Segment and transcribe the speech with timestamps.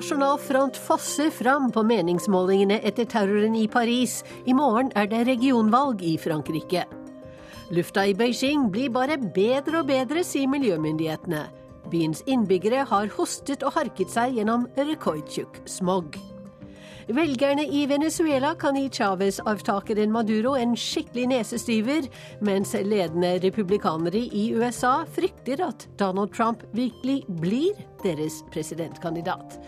[0.00, 4.22] Nasjonal front fosser fram på meningsmålingene etter terroren i Paris.
[4.48, 6.86] I morgen er det regionvalg i Frankrike.
[7.68, 11.42] Lufta i Beijing blir bare bedre og bedre, sier miljømyndighetene.
[11.92, 16.16] Byens innbyggere har hostet og harket seg gjennom rekordtjukk smog.
[17.12, 22.08] Velgerne i Venezuela kan gi Chávez-avtakeren Maduro en skikkelig nesestyver,
[22.40, 29.60] mens ledende republikanere i USA frykter at Donald Trump virkelig blir deres presidentkandidat.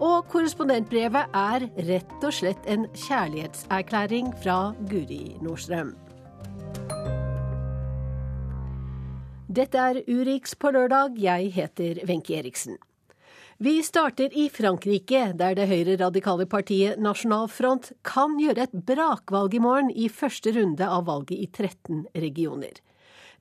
[0.00, 5.90] Og korrespondentbrevet er rett og slett en kjærlighetserklæring fra Guri Nordstrøm.
[9.50, 11.18] Dette er Urix på lørdag.
[11.20, 12.78] Jeg heter Wenche Eriksen.
[13.60, 19.60] Vi starter i Frankrike, der det høyre-radikale partiet Nasjonal Front kan gjøre et brakvalg i
[19.60, 22.72] morgen i første runde av valget i 13 regioner.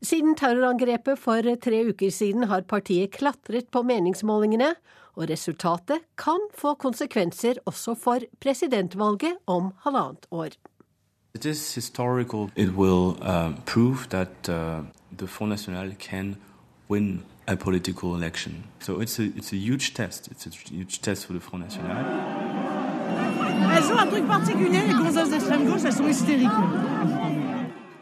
[0.03, 4.73] Siden terrorangrepet for tre uker siden har partiet klatret på meningsmålingene,
[5.20, 10.56] og resultatet kan få konsekvenser også for presidentvalget om halvannet år.
[11.36, 12.50] It is historical.
[12.56, 14.84] It will uh, prove that uh,
[15.17, 16.38] the Front National can
[16.90, 18.64] win a political election.
[18.80, 20.31] So it's a, it's a huge test.
[20.31, 21.97] It's a huge test for the Front National.
[23.75, 26.59] Elles ont un truc particulier, les gonzesses d'extrême gauche, elles sont hystériques.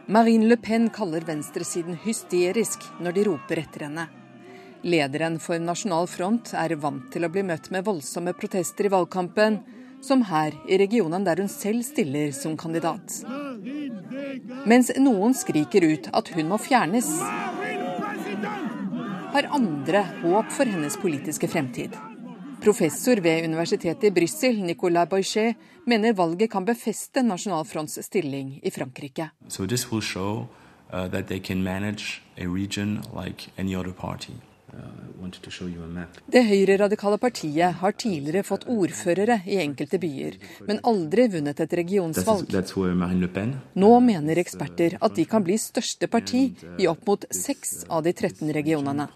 [0.07, 4.07] Marine Le Pen kaller venstresiden hysterisk når de roper etter henne.
[4.87, 9.59] Lederen for Nasjonal Front er vant til å bli møtt med voldsomme protester i valgkampen,
[9.99, 13.17] som her i regionen der hun selv stiller som kandidat.
[14.69, 17.09] Mens noen skriker ut at hun må fjernes,
[19.35, 21.97] har andre håp for hennes politiske fremtid.
[22.63, 28.71] Professor ved universitetet i Brussel, Nicolas Boichet, mener valget kan befeste Nasjonal Fronts stilling i
[28.71, 29.29] Frankrike.
[29.47, 30.47] So this will show
[30.91, 34.33] uh, that they manage a region like any other party.
[36.27, 40.35] Det høyreradikale partiet har tidligere fått ordførere i enkelte byer,
[40.67, 42.51] men aldri vunnet et regionsvalg.
[43.83, 46.43] Nå mener eksperter at de kan bli største parti
[46.77, 49.07] i opp mot seks av de 13 regionene.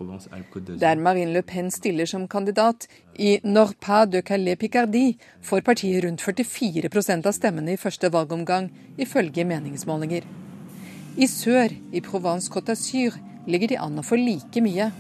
[0.80, 2.88] Der Marine Le Pen stiller som kandidat,
[3.20, 10.24] i Norpas de Calais-Picardie, får partiet rundt 44% av stemmene i første valgomgang, ifølge meningsmålinger.
[11.20, 14.92] I sør, i Provence Côte d'Azur, ligger de an å få like mye.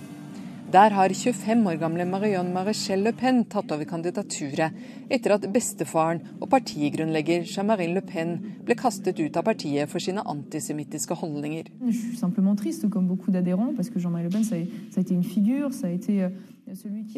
[0.71, 4.71] Der har 25 år gamle Marion Marichelle Le Pen tatt over kandidaturet
[5.11, 10.23] etter at bestefaren og partigrunnlegger Jean-Marie Le Pen ble kastet ut av partiet for sine
[10.23, 11.67] antisemittiske holdninger.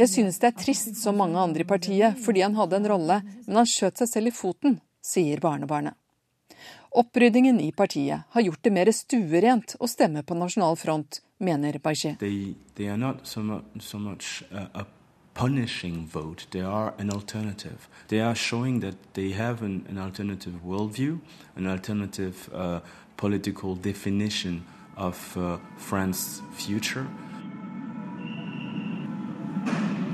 [0.02, 3.20] Jeg synes det er trist som mange andre i partiet, fordi han hadde en rolle,
[3.46, 5.94] men han skjøt seg selv i foten, sier barnebarnet.
[6.94, 12.18] Oppryddingen i partiet har gjort det mer stuerent å stemme på nasjonal front, mener Baiché.
[15.34, 16.46] punishing vote.
[16.52, 17.90] They are an alternative.
[18.08, 21.20] They are showing that they have an, an alternative worldview,
[21.56, 22.80] an alternative uh,
[23.18, 24.64] political definition
[24.98, 27.06] of uh, France's future.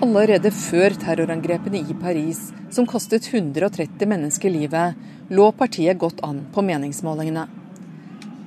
[0.02, 4.96] Allerede før terrorangrepene i Paris, som kostet 130 mennesker livet,
[5.30, 7.59] lå partiet godt an på meningsmålingene.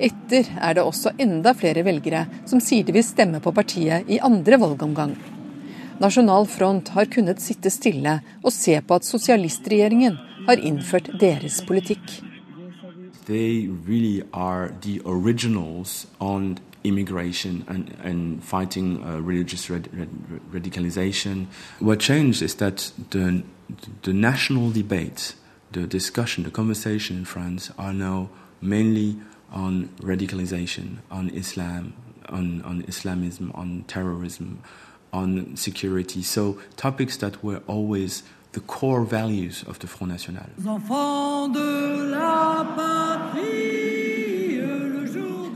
[0.02, 4.18] Etter er det også enda flere velgere som sier de vil stemme på partiet i
[4.18, 5.14] andre valgomgang.
[6.02, 10.18] Nasjonal Front har kunnet sitte stille og se på at sosialistregjeringen
[10.48, 12.02] har innført deres politikk.
[13.26, 19.86] They really are the originals on immigration and, and fighting uh, religious rad
[20.52, 21.46] radicalization.
[21.80, 23.44] What changed is that the,
[24.02, 25.36] the national debate
[25.72, 28.28] the discussion, the conversation in France are now
[28.60, 29.16] mainly
[29.52, 31.92] on radicalization, on Islam,
[32.28, 34.58] on, on Islamism, on terrorism,
[35.12, 36.22] on security.
[36.22, 38.22] So topics that were always
[38.52, 40.46] the core values of the Front National.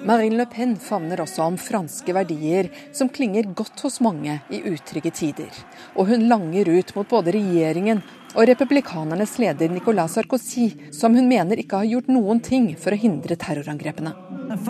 [0.07, 5.11] Marine Le Pen favner også om franske verdier som klinger godt hos mange i utrygge
[5.11, 5.51] tider.
[5.97, 8.05] Og hun langer ut mot både regjeringen
[8.35, 12.99] og republikanernes leder Nicolas Sarkozy, som hun mener ikke har gjort noen ting for å
[13.01, 14.13] hindre terrorangrepene.
[14.47, 14.67] Euh, euh,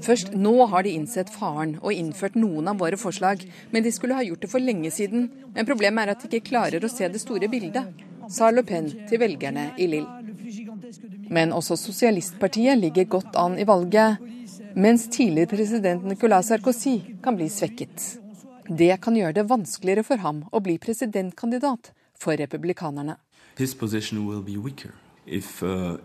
[0.00, 4.16] Først nå har de innsett faren og innført noen av våre forslag, men de skulle
[4.16, 5.28] ha gjort det for lenge siden.
[5.54, 7.84] Men problemet er at de ikke klarer å se det store bildet,
[8.30, 10.20] sa Le Pen til velgerne i Lille.
[11.30, 14.18] Men også sosialistpartiet ligger godt an i valget
[14.74, 18.20] mens tidligere president Nicolas Sarkozy kan bli svekket.
[18.68, 23.16] Det kan gjøre det vanskeligere for ham å bli presidentkandidat for republikanerne.
[25.26, 25.98] If uh,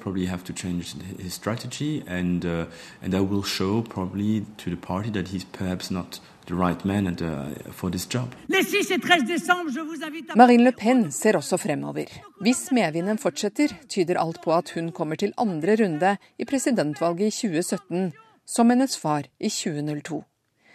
[0.00, 2.64] probably have to change his strategy, and uh,
[3.02, 7.06] and that will show probably to the party that he's perhaps not the right man
[7.06, 8.34] and, uh, for this job.
[10.36, 12.06] Marine Le Pen ser også fremover.
[12.40, 17.30] Hvis medvinden fortsetter, tyder alt på at hun kommer til andre runde i presidentvalget i
[17.30, 18.12] 2017,
[18.46, 20.24] som hennes far i 2002.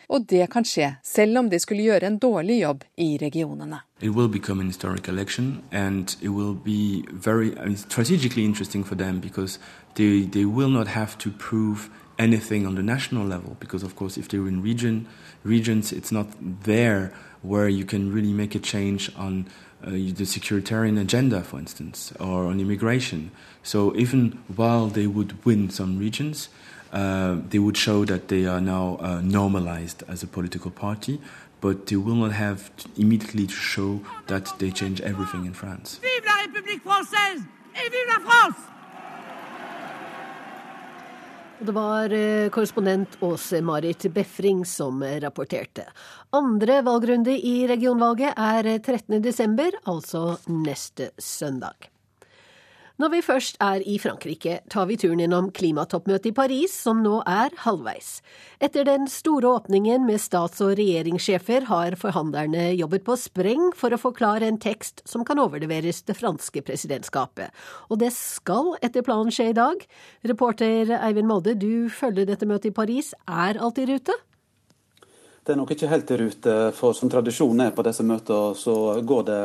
[0.10, 3.80] Og det kan skje selv om de skulle gjøre en dårlig jobb i regionene.
[4.02, 8.86] It will become an historic election, and it will be very I mean, strategically interesting
[8.86, 9.60] for them because
[9.96, 11.90] they, they will not have to prove
[12.20, 13.56] anything on the national level.
[13.60, 15.08] Because, of course, if they're in region,
[15.44, 16.28] regions, it's not
[16.64, 17.12] there
[17.42, 19.48] where you can really make a change on
[19.86, 23.32] uh, the securitarian agenda, for instance, or on immigration.
[23.64, 26.50] So, even while they would win some regions,
[26.94, 31.20] uh, they would show that they are now uh, normalized as a political party,
[31.60, 36.00] but they will not have to immediately to show that they change everything in France.
[36.02, 37.42] Vive la République française
[37.76, 38.58] et vive la France!
[41.60, 45.86] Det var eh, korrespondent Åse Marit Befring som rapporterte.
[46.30, 51.93] Andre valgrunde i regionvalget er 13.12., altså neste søndag.
[53.02, 57.24] Når vi først er i Frankrike, tar vi turen innom klimatoppmøtet i Paris, som nå
[57.26, 58.20] er halvveis.
[58.62, 63.98] Etter den store åpningen med stats- og regjeringssjefer har forhandlerne jobbet på spreng for å
[63.98, 67.50] forklare en tekst som kan overleveres det franske presidentskapet.
[67.90, 69.82] Og det skal etter planen skje i dag.
[70.30, 73.10] Reporter Eivind Molde, du følger dette møtet i Paris.
[73.26, 74.14] Er alt i rute?
[75.44, 78.76] Det er nok ikke helt i rute, for som tradisjonen er på disse møtene, så
[79.04, 79.40] går det,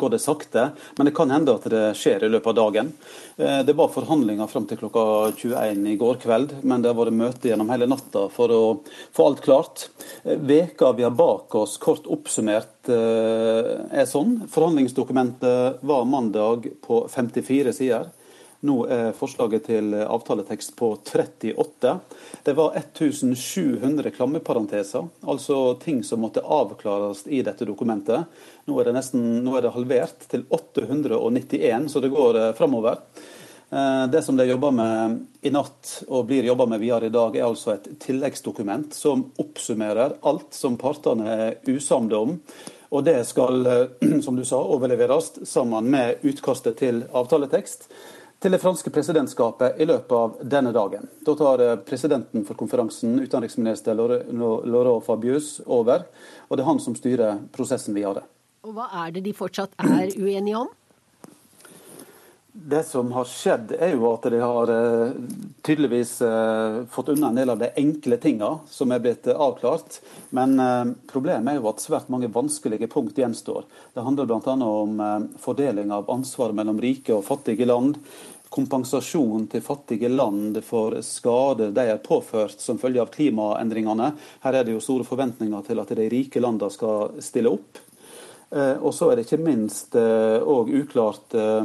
[0.00, 0.64] går det, sakte.
[0.98, 2.90] Men det kan hende at det skjer i løpet av dagen.
[3.38, 5.04] Eh, det var forhandlinger fram til klokka
[5.38, 8.60] 21 i går kveld, men det har vært møte gjennom hele natta for å
[9.14, 9.86] få alt klart.
[10.24, 14.40] Eh, veka vi har bak oss, kort oppsummert, eh, er sånn.
[14.50, 18.10] Forhandlingsdokumentet var mandag på 54 sider.
[18.64, 21.90] Nå er forslaget til avtaletekst på 38.
[22.46, 28.24] Det var 1700 klammeparenteser, altså ting som måtte avklares i dette dokumentet.
[28.64, 33.02] Nå er det, nesten, nå er det halvert til 891, så det går eh, framover.
[33.68, 37.36] Eh, det som det jobber med i natt og blir jobba med videre i dag,
[37.36, 42.38] er altså et tilleggsdokument som oppsummerer alt som partene er usamde om.
[42.96, 47.90] Og det skal, eh, som du sa, overleveres sammen med utkastet til avtaletekst
[48.44, 51.08] til det franske presidentskapet i løpet av denne dagen.
[51.24, 56.04] Da tar eh, presidenten for konferansen, utenriksminister Laurent Fabius, over.
[56.50, 58.26] Og det er han som styrer prosessen videre.
[58.64, 60.68] Og Hva er det de fortsatt er uenige om?
[62.52, 65.16] Det som har skjedd, er jo at de har uh,
[65.66, 69.98] tydeligvis uh, fått unna en del av de enkle tinga som er blitt avklart.
[70.36, 70.54] Men
[71.10, 73.64] problemet er jo at svært mange vanskelige punkt gjenstår.
[73.96, 74.54] Det handler bl.a.
[74.68, 75.02] om
[75.42, 77.98] fordeling av ansvar mellom rike og fattige land
[78.54, 84.12] kompensasjon til fattige land for skader de er påført som følge av klimaendringene.
[84.44, 87.82] Her er det jo store forventninger til at de rike landene skal stille opp.
[88.54, 91.64] Eh, og så er det ikke minst òg eh, uklart eh,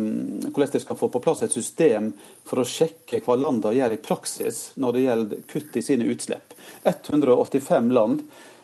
[0.50, 2.12] hvordan de skal få på plass et system
[2.48, 6.56] for å sjekke hva landene gjør i praksis når det gjelder kutt i sine utslipp.
[6.90, 8.24] 185 land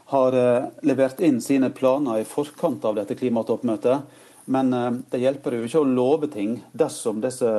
[0.09, 0.35] har
[0.85, 4.24] levert inn sine planer i forkant av dette klimatoppmøtet.
[4.45, 7.49] Men eh, det hjelper jo ikke å love ting dersom disse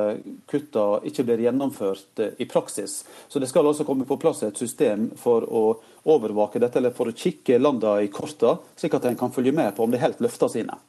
[0.47, 3.01] kutta ikke blir gjennomført eh, i praksis.
[3.27, 5.63] Så det skal altså komme på plass et system for å
[6.07, 9.75] overvåke dette, eller for å kikke landene i korta, slik at en kan følge med
[9.75, 10.79] på om de helt løfter sine.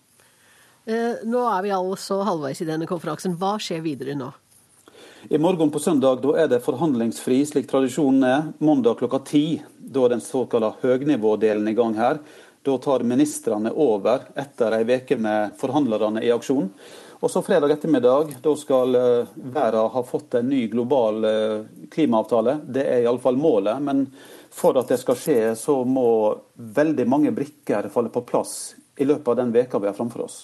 [0.89, 3.35] Eh, nå er vi altså halvveis i denne konferansen.
[3.41, 4.31] Hva skjer videre nå?
[5.29, 8.45] I morgen på søndag da er det forhandlingsfri, slik tradisjonen er.
[8.63, 9.59] Mandag klokka ti.
[9.77, 12.23] Da er den såkalte høgnivådelen i gang her.
[12.63, 16.71] Da tar ministrene over etter ei uke med forhandlerne i aksjon.
[17.19, 22.61] Og så fredag ettermiddag, da skal eh, verden ha fått en ny global eh, klimaavtale.
[22.63, 23.83] Det er iallfall målet.
[23.83, 24.05] Men
[24.55, 26.11] for at det skal skje, så må
[26.55, 30.39] veldig mange brikker falle på plass i løpet av den veka vi har framfor oss.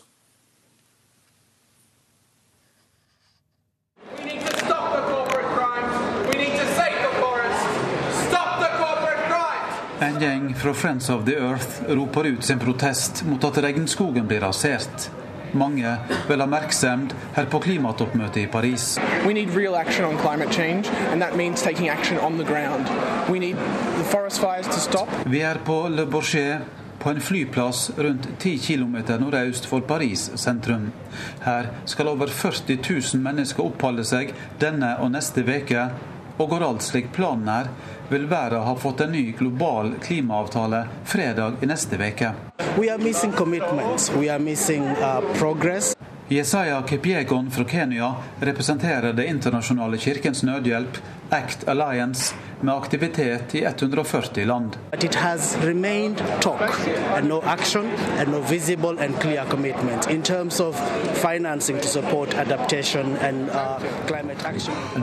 [10.05, 14.43] En gjeng fra Friends of the Earth roper ut sin protest mot at regnskogen blir
[14.45, 15.07] rasert.
[15.57, 15.95] Mange
[16.29, 18.99] vil ha merksemd her på klimatoppmøtet i Paris.
[25.25, 30.91] Vi er på Le Bourget, på en flyplass rundt 10 km nordøst for Paris sentrum.
[31.45, 35.89] Her skal over 40 000 mennesker oppholde seg denne og neste uke.
[36.37, 37.69] Og går alt slik planen er,
[38.11, 42.33] vil verden ha fått en ny global klimaavtale fredag i neste uke.
[46.29, 50.99] Jesaja Kipiegon fra Kenya representerer Det internasjonale kirkens nødhjelp,
[51.31, 54.77] ACT Alliance, med aktivitet i 140 land.
[56.41, 56.71] Talk
[57.23, 57.85] no action
[58.27, 58.43] no
[63.23, 63.83] and uh.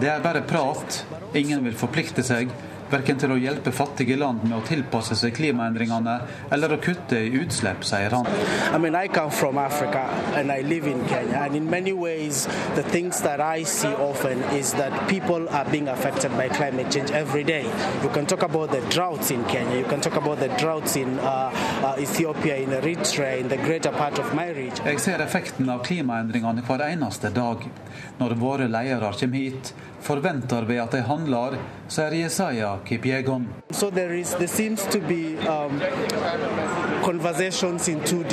[0.02, 1.06] Det er bare prat.
[1.34, 2.50] Ingen vil forplikte seg
[2.92, 6.16] verken til å hjelpe fattige land med å tilpasse seg klimaendringene
[6.52, 8.28] eller å kutte i utslipp, sier han.
[8.74, 10.04] I mean, I come from Africa
[10.36, 14.44] and I live in Kenya, and in many ways, the things that I see often
[14.58, 17.66] is that people are being affected by climate change every day.
[18.04, 21.20] You can talk about the droughts in Kenya, you can talk about the droughts in
[21.20, 21.52] uh,
[21.84, 24.86] uh, Ethiopia, in Eritrea, in the greater part of my region.
[24.86, 27.64] Jeg ser effekten av klimaendringene hver eneste dag.
[28.18, 31.58] Når våre ledere kommer hit, forventer vi at de handler,
[31.92, 33.48] sier Jesaja Kipjegon.
[33.70, 35.82] So there is, there seems to be um,
[37.04, 38.24] conversations in two.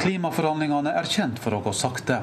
[0.00, 2.20] Klimaforhandlingene er kjent for å gå sakte.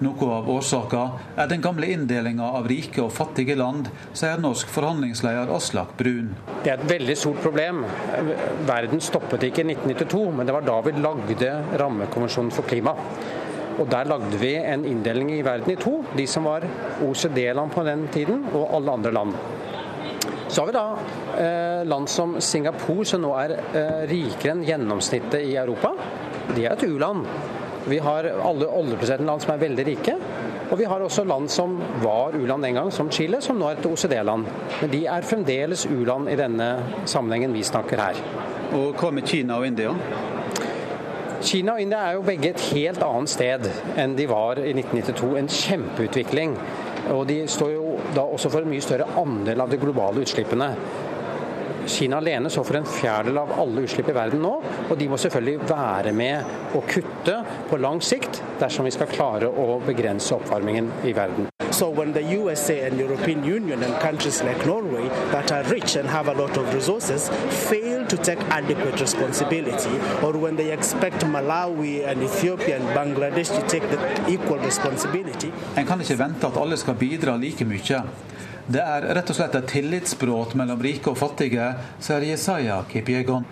[0.00, 1.00] Noe av årsaka
[1.36, 6.30] er den gamle inndelinga av rike og fattige land, sier norsk forhandlingsleder Aslak Brun.
[6.64, 7.82] Det er et veldig stort problem.
[8.68, 11.52] Verden stoppet ikke i 1992, men det var da vi lagde
[11.82, 12.96] rammekonvensjonen for klima.
[13.80, 16.02] Og Der lagde vi en inndeling i verden i to.
[16.16, 16.66] De som var
[17.00, 19.32] OECD-land på den tiden, og alle andre land.
[20.48, 20.84] Så har vi da
[21.38, 25.94] eh, land som Singapore, som nå er eh, rikere enn gjennomsnittet i Europa.
[26.50, 27.24] De er et u-land.
[27.88, 30.16] Vi har alle oljeprosenten land som er veldig rike.
[30.70, 33.78] Og vi har også land som var u-land en gang, som Chile, som nå er
[33.78, 34.50] et OECD-land.
[34.82, 36.68] Men de er fremdeles u-land i denne
[37.08, 38.20] sammenhengen vi snakker her.
[38.76, 39.94] Og hva med Kina og India?
[41.40, 43.62] Kina og India er jo begge et helt annet sted
[43.98, 45.30] enn de var i 1992.
[45.40, 46.56] En kjempeutvikling.
[47.14, 50.68] Og de står jo da også for en mye større andel av de globale utslippene.
[51.90, 54.52] Kina alene står for en fjerdedel av alle utslipp i verden nå,
[54.88, 59.50] og de må selvfølgelig være med å kutte på lang sikt dersom vi skal klare
[59.50, 61.50] å begrense oppvarmingen i verden.
[61.70, 66.08] So when the USA and European Union and countries like Norway that are rich and
[66.08, 67.30] have a lot of resources
[67.68, 73.62] fail to take adequate responsibility, or when they expect Malawi and Ethiopia and Bangladesh to
[73.68, 78.02] take the equal responsibility En kan ikke vente at alle skal bidra like mye.
[78.70, 83.42] Det er rett og slett et tillitsbrudd mellom rike og fattige, sier Jesaja Kipiegon.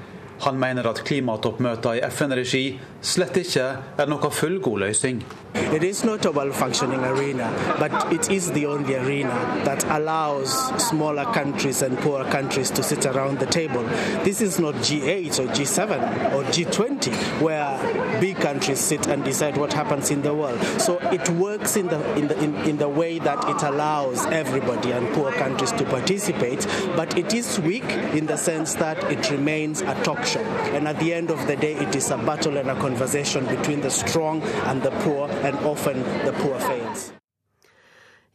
[0.45, 2.61] Han mener at klimatoppmøter i FN-regi
[3.01, 3.67] slett ikke
[3.99, 5.23] er noen fullgod løsning.
[5.55, 10.53] It is not a well-functioning arena, but it is the only arena that allows
[10.83, 13.83] smaller countries and poorer countries to sit around the table.
[14.25, 19.73] This is not G8 or G7 or G20, where big countries sit and decide what
[19.73, 20.61] happens in the world.
[20.81, 24.93] So it works in the in the in, in the way that it allows everybody
[24.93, 29.83] and poor countries to participate, but it is weak in the sense that it remains
[29.83, 30.45] a talk show.
[30.75, 33.82] And at the end of the day, it is a battle and a conversation between
[33.82, 37.12] the strong and the poor, and often the poor fails.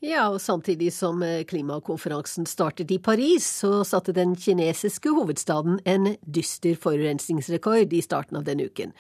[0.01, 6.13] Ja, og samtidig som eh, klimakonferansen startet i Paris, så satte den kinesiske hovedstaden en
[6.23, 8.93] dyster forurensningsrekord i starten av denne uken.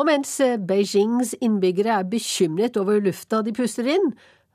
[0.00, 4.10] Og mens eh, Beijings innbyggere er bekymret over lufta de puster inn,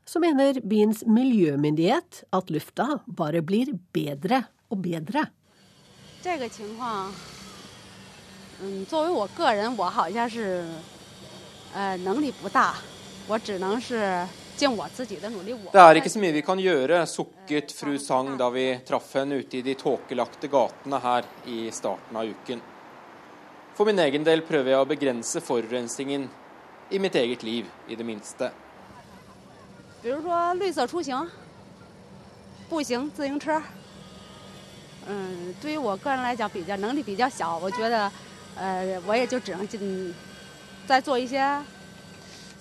[0.08, 5.30] så mener byens miljømyndighet at lufta bare blir bedre og bedre.
[6.28, 7.14] 这个情况
[8.62, 10.66] 嗯，作为我个人，我好像是，
[11.76, 12.74] 呃，能力不大，
[13.28, 15.54] 我只能是尽我自己的努力。
[15.72, 19.58] Det er ikke så mye vi kan gjøre, sukket fru Sang da vi traff henne ute
[19.58, 22.60] i de tåkelagte gatene her i starten av uken.
[23.76, 26.28] For min egen del prøver jeg å begrense forurensningen
[26.90, 28.50] i mitt eget liv, i det minste.
[30.02, 31.30] 比如说绿色出行，
[32.68, 33.62] 步行、自行车。
[35.08, 38.12] 嗯，对于我个人来讲，比较能力比较小，我觉得。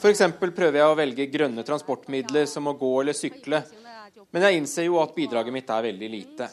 [0.01, 0.21] F.eks.
[0.39, 3.62] prøver jeg å velge grønne transportmidler som å gå eller sykle.
[4.31, 6.50] Men jeg innser jo at bidraget mitt er veldig lite.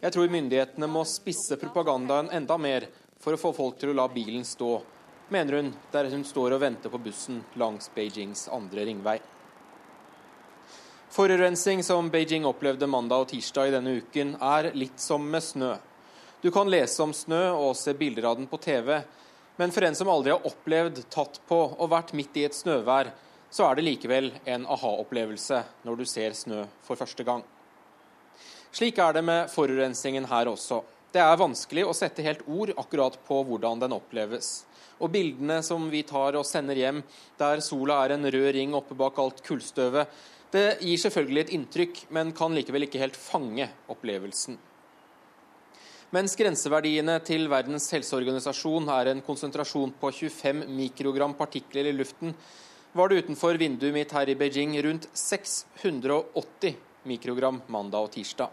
[0.00, 2.86] Jeg tror myndighetene må spisse propagandaen enda mer
[3.20, 4.78] for å få folk til å la bilen stå,
[5.28, 9.18] mener hun der hun står og venter på bussen langs Beijings andre ringvei.
[11.10, 15.74] Forurensning som Beijing opplevde mandag og tirsdag i denne uken, er litt som med snø.
[16.40, 18.94] Du kan lese om snø og se bilder av den på TV,
[19.60, 23.10] men for en som aldri har opplevd, tatt på og vært midt i et snøvær,
[23.52, 27.42] så er det likevel en aha-opplevelse når du ser snø for første gang.
[28.72, 30.80] Slik er det med forurensningen her også.
[31.12, 34.62] Det er vanskelig å sette helt ord akkurat på hvordan den oppleves.
[35.02, 37.02] Og bildene som vi tar og sender hjem,
[37.36, 40.08] der sola er en rød ring oppe bak alt kullstøvet,
[40.54, 44.56] det gir selvfølgelig et inntrykk, men kan likevel ikke helt fange opplevelsen.
[46.10, 52.32] Mens grenseverdiene til Verdens helseorganisasjon er en konsentrasjon på 25 mikrogram partikler i luften,
[52.98, 56.74] var det utenfor vinduet mitt her i Beijing rundt 680
[57.06, 58.50] mikrogram mandag og tirsdag.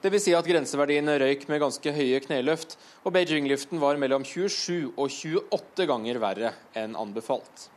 [0.00, 0.24] Dvs.
[0.24, 5.90] Si at grenseverdiene røyk med ganske høye kneløft, og Beijing-luften var mellom 27 og 28
[5.92, 7.68] ganger verre enn anbefalt.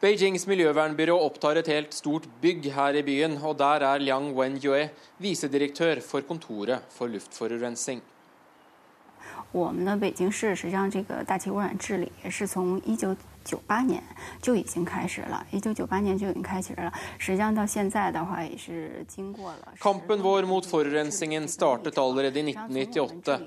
[0.00, 4.90] Beijings miljøvernbyrå opptar et helt stort bygg her i byen, og der er Liang Wen-yue
[5.18, 8.02] visedirektør for Kontoret for luftforurensning.
[9.52, 14.02] 我们的北京市实际上这个大气污染治理是从一九 九八年
[14.40, 16.90] 就已经开始了，一九九八年就已经开始了。
[17.18, 19.74] 实际上到现在的话，也是经过了。
[19.78, 23.42] Kampen vår mot forurensningen startet allerede i 1998.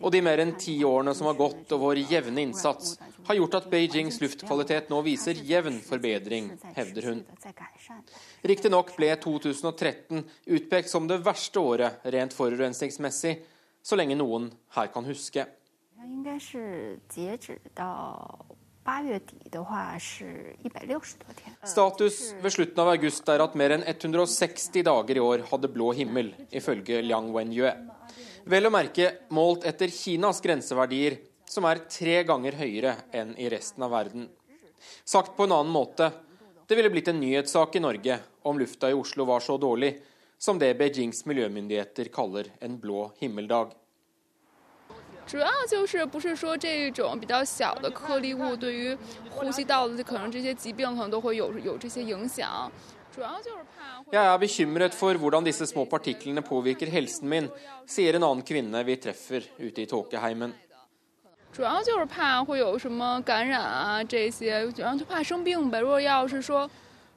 [0.00, 3.54] Og de mer enn ti årene som har gått og vår jevne innsats, har gjort
[3.54, 7.24] at Beijings luftkvalitet nå viser jevn forbedring, hevder hun.
[8.42, 10.24] Riktignok ble 2013
[10.58, 13.38] utpekt som det verste året rent forurensningsmessig,
[13.82, 15.46] så lenge noen her kan huske.
[16.04, 18.38] 应该是截止到
[21.63, 25.91] Status ved slutten av august er at mer enn 160 dager i år hadde blå
[25.95, 27.71] himmel, ifølge Liang Wenyue.
[28.51, 33.83] Vel å merke målt etter Kinas grenseverdier, som er tre ganger høyere enn i resten
[33.85, 34.29] av verden.
[35.05, 36.11] Sagt på en annen måte,
[36.67, 38.17] det ville blitt en nyhetssak i Norge
[38.47, 39.93] om lufta i Oslo var så dårlig
[40.41, 43.75] som det Beijings miljømyndigheter kaller en blå himmeldag.
[45.30, 48.96] 主要就是不是说这种比较小的颗粒物对于
[49.28, 52.70] 呼吸道的可能这些疾病可能都会有有这些影响。
[54.12, 57.48] Jeg er bekymret for hvordan disse små partiklene påvirker helsen min,
[57.88, 60.52] sier en annen kvinne vi treffer ute i tåkeheimen.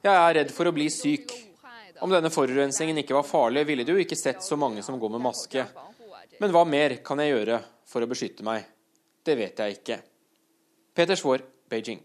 [0.02, 1.36] Jeg er redd for å bli syk.
[2.00, 5.20] Om denne forurensningen ikke var farlig, ville du ikke sett så mange som går med
[5.20, 5.66] maske.
[6.40, 8.65] Men hva mer kan jeg gjøre for å beskytte meg?
[9.25, 9.99] Det vet jeg ikke.
[10.95, 12.01] Peter Svaar, Beijing.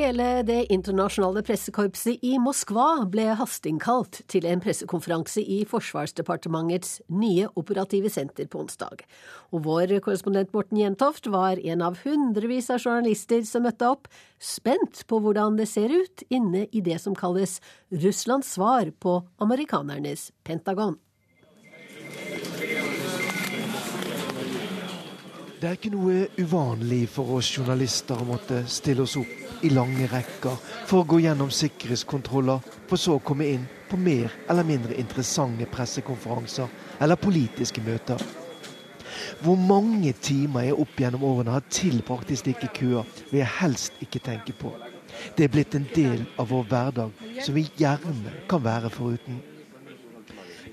[0.00, 8.08] Hele det internasjonale pressekorpset i Moskva ble hasteinnkalt til en pressekonferanse i Forsvarsdepartementets nye operative
[8.08, 9.02] senter på onsdag.
[9.52, 14.08] Og vår korrespondent Morten Jentoft var en av hundrevis av journalister som møtte opp,
[14.40, 17.58] spent på hvordan det ser ut inne i det som kalles
[17.92, 20.96] Russlands svar på amerikanernes Pentagon.
[25.60, 30.06] Det er ikke noe uvanlig for oss journalister å måtte stille oss opp i lange
[30.10, 30.56] rekker
[30.88, 35.66] for å gå gjennom sikkerhetskontroller, for så å komme inn på mer eller mindre interessante
[35.70, 36.70] pressekonferanser
[37.00, 38.20] eller politiske møter.
[39.40, 44.02] Hvor mange timer jeg opp gjennom årene har tilbrakt i slike køer, vil jeg helst
[44.04, 44.72] ikke tenke på.
[45.36, 49.40] Det er blitt en del av vår hverdag som vi gjerne kan være foruten.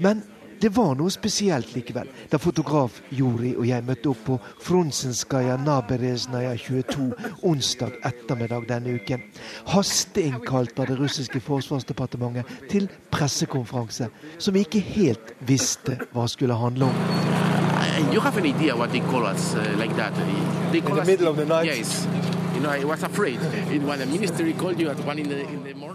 [0.04, 0.21] Men
[0.62, 6.56] det var noe spesielt likevel da fotograf Juri og jeg møtte opp på Fronsenskaja Nabereznaja
[6.58, 7.12] 22
[7.46, 9.24] onsdag ettermiddag denne uken.
[9.70, 16.89] Hasteinnkalt av det russiske forsvarsdepartementet til pressekonferanse som vi ikke helt visste hva skulle handle
[16.89, 17.46] om.
[18.13, 20.13] You have an idea what they call us uh, like that.
[20.72, 21.65] They call In the us, middle of the night?
[21.65, 22.27] Yes.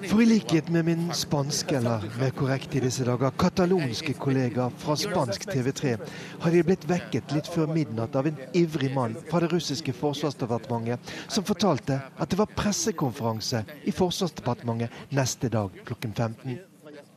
[0.08, 4.96] For i likhet med min spanske, eller mer korrekt i disse dager, katalonske kollega fra
[4.98, 5.96] spansk TV3,
[6.44, 11.14] har de blitt vekket litt før midnatt av en ivrig mann fra det russiske forsvarsdepartementet,
[11.28, 16.71] som fortalte at det var pressekonferanse i Forsvarsdepartementet neste dag klokken 15.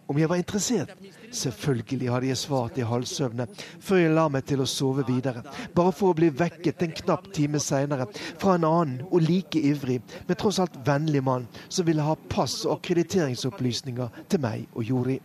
[0.08, 0.91] Om jeg var interessert?
[1.34, 5.41] Selvfølgelig hadde jeg svart i halvsøvne før jeg la meg til å sove videre,
[5.74, 10.02] bare for å bli vekket en knapp time seinere fra en annen og like ivrig,
[10.28, 15.18] men tross alt vennlig mann som ville ha pass og akkrediteringsopplysninger til meg og Jori.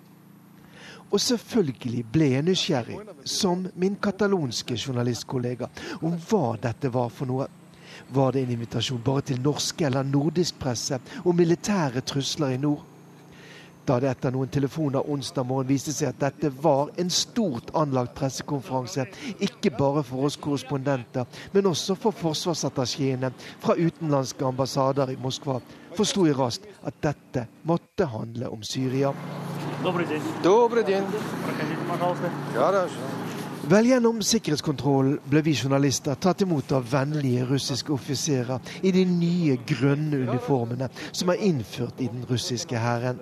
[1.11, 5.69] Og selvfølgelig ble jeg nysgjerrig, som min katalonske journalistkollega,
[6.07, 7.49] om hva dette var for noe.
[8.15, 12.87] Var det en invitasjon bare til norske eller nordisk presse om militære trusler i nord?
[13.86, 18.16] da det etter noen telefoner onsdag morgen viste seg at dette var en stort anlagt
[18.18, 19.06] pressekonferanse,
[19.46, 23.32] ikke bare for oss korrespondenter, men også for forsvarsattachéene
[23.64, 25.60] fra utenlandske ambassader i Moskva,
[25.96, 29.14] forsto jeg raskt at dette måtte handle om Syria.
[29.84, 30.22] Добрый день.
[30.42, 31.04] Добрый день.
[31.46, 32.30] Проходите, пожалуйста.
[32.56, 33.19] Хорошо.
[33.69, 39.59] Vel gjennom sikkerhetskontrollen ble vi journalister tatt imot av vennlige russiske offiserer i de nye
[39.69, 43.21] grønne uniformene som er innført i den russiske hæren.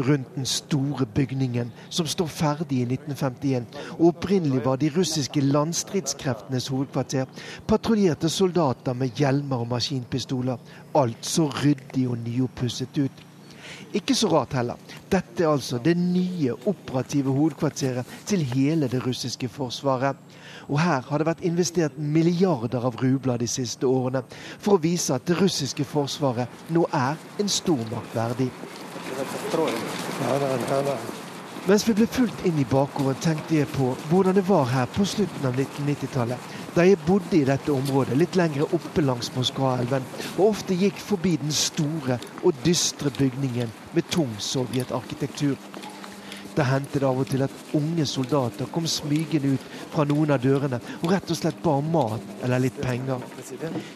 [0.00, 3.68] Rundt den store bygningen som står ferdig i 1951,
[3.98, 7.28] og opprinnelig var de russiske landstridskreftenes hovedkvarter,
[7.68, 10.56] patruljerte soldater med hjelmer og maskinpistoler.
[10.96, 13.26] Alt så ryddig og nyoppusset ut.
[13.92, 14.78] Ikke så rart heller.
[15.10, 20.16] Dette er altså det nye operative hovedkvarteret til hele det russiske forsvaret.
[20.68, 25.14] Og her har det vært investert milliarder av rubler de siste årene for å vise
[25.14, 28.50] at det russiske forsvaret nå er en stormakt verdig.
[31.66, 35.04] Mens vi ble fulgt inn i bakgården, tenkte jeg på hvordan det var her på
[35.04, 36.54] slutten av 1990-tallet.
[36.70, 40.04] Da jeg bodde i dette området, litt lenger oppe langs Moskva-elven,
[40.36, 45.56] og ofte gikk forbi den store og dystre bygningen med tung sovjetarkitektur.
[46.54, 50.42] Det hendte det av og til at unge soldater kom smygende ut fra noen av
[50.42, 53.22] dørene og rett og slett ba om mat eller litt penger.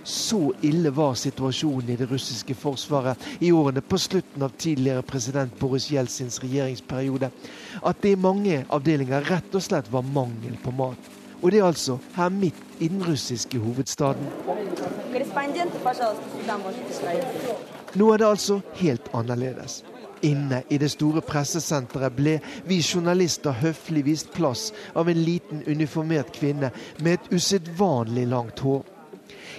[0.02, 5.58] Så ille var situasjonen i det russiske forsvaret i årene på slutten av tidligere president
[5.60, 7.30] Boris Jeltsins regjeringsperiode
[7.82, 11.13] at det i mange avdelinger rett og slett var mangel på mat.
[11.44, 14.26] Og det er altså her midt i den russiske hovedstaden.
[17.94, 19.84] Nå er det altså helt annerledes.
[20.22, 26.32] Inne i det store pressesenteret ble vi journalister høflig vist plass av en liten uniformert
[26.32, 26.72] kvinne
[27.04, 28.82] med et usedvanlig langt hår.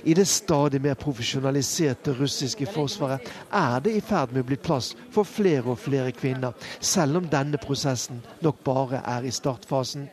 [0.03, 4.95] I det stadig mer profesjonaliserte russiske forsvaret er det i ferd med å bli plass
[5.13, 10.09] for flere og flere kvinner, selv om denne prosessen nok bare er i startfasen.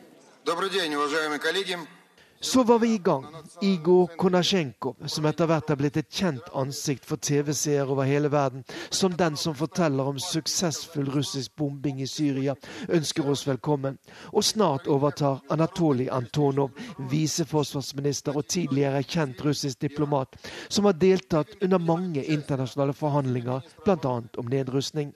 [2.41, 3.25] Så var vi i gang.
[3.61, 8.65] Igor Konasjenko, som etter hvert er blitt et kjent ansikt for TV-seere over hele verden,
[8.89, 12.57] som den som forteller om suksessfull russisk bombing i Syria,
[12.89, 13.95] ønsker oss velkommen.
[14.33, 20.35] Og snart overtar Anatolij Antonov, viseforsvarsminister og tidligere kjent russisk diplomat,
[20.67, 24.15] som har deltatt under mange internasjonale forhandlinger, bl.a.
[24.19, 25.15] om nedrustning.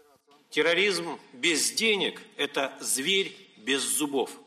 [0.55, 3.33] Terrorisme uten penger er en zver
[3.67, 4.46] uten zubber.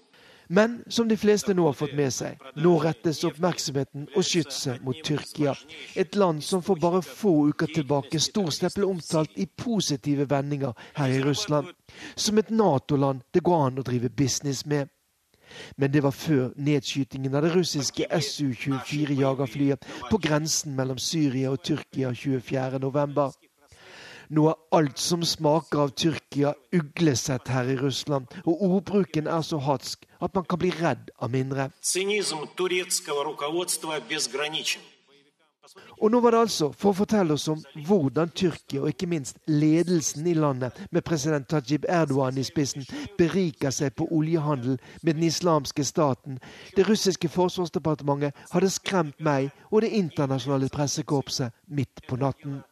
[0.52, 4.98] Men som de fleste nå har fått med seg, nå rettes oppmerksomheten og skytset mot
[5.06, 5.52] Tyrkia.
[5.94, 10.74] Et land som for bare få uker tilbake stort sett ble omtalt i positive vendinger
[10.96, 11.70] her i Russland.
[12.18, 14.90] Som et Nato-land det går an å drive business med.
[15.76, 22.10] Men det var før nedskytingen av det russiske Su-24-jagerflyet på grensen mellom Syria og Tyrkia
[22.10, 23.49] 24.11.
[24.30, 29.58] Nå er alt som smaker av Tyrkia, uglesett her i Russland, og ordbruken er så
[29.58, 31.66] hatsk at man kan bli redd av mindre.
[35.98, 39.42] Og nå var det altså for å fortelle oss om hvordan Tyrkia, og ikke minst
[39.50, 42.86] ledelsen i landet, med president Tajib Erdogan i spissen,
[43.18, 46.38] beriker seg på oljehandel med den islamske staten.
[46.78, 52.62] Det russiske forsvarsdepartementet hadde skremt meg og det internasjonale pressekorpset midt på natten.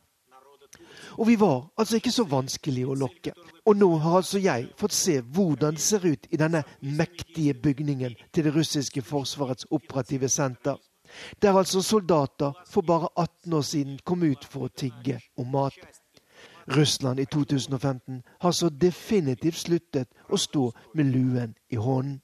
[1.19, 3.33] Og vi var altså ikke så vanskelig å lokke.
[3.67, 8.15] Og nå har altså jeg fått se hvordan det ser ut i denne mektige bygningen
[8.33, 10.79] til det russiske forsvarets operative senter.
[11.43, 15.75] Der altså soldater for bare 18 år siden kom ut for å tigge om mat.
[16.77, 22.21] Russland i 2015 har så definitivt sluttet å stå med luen i hånden.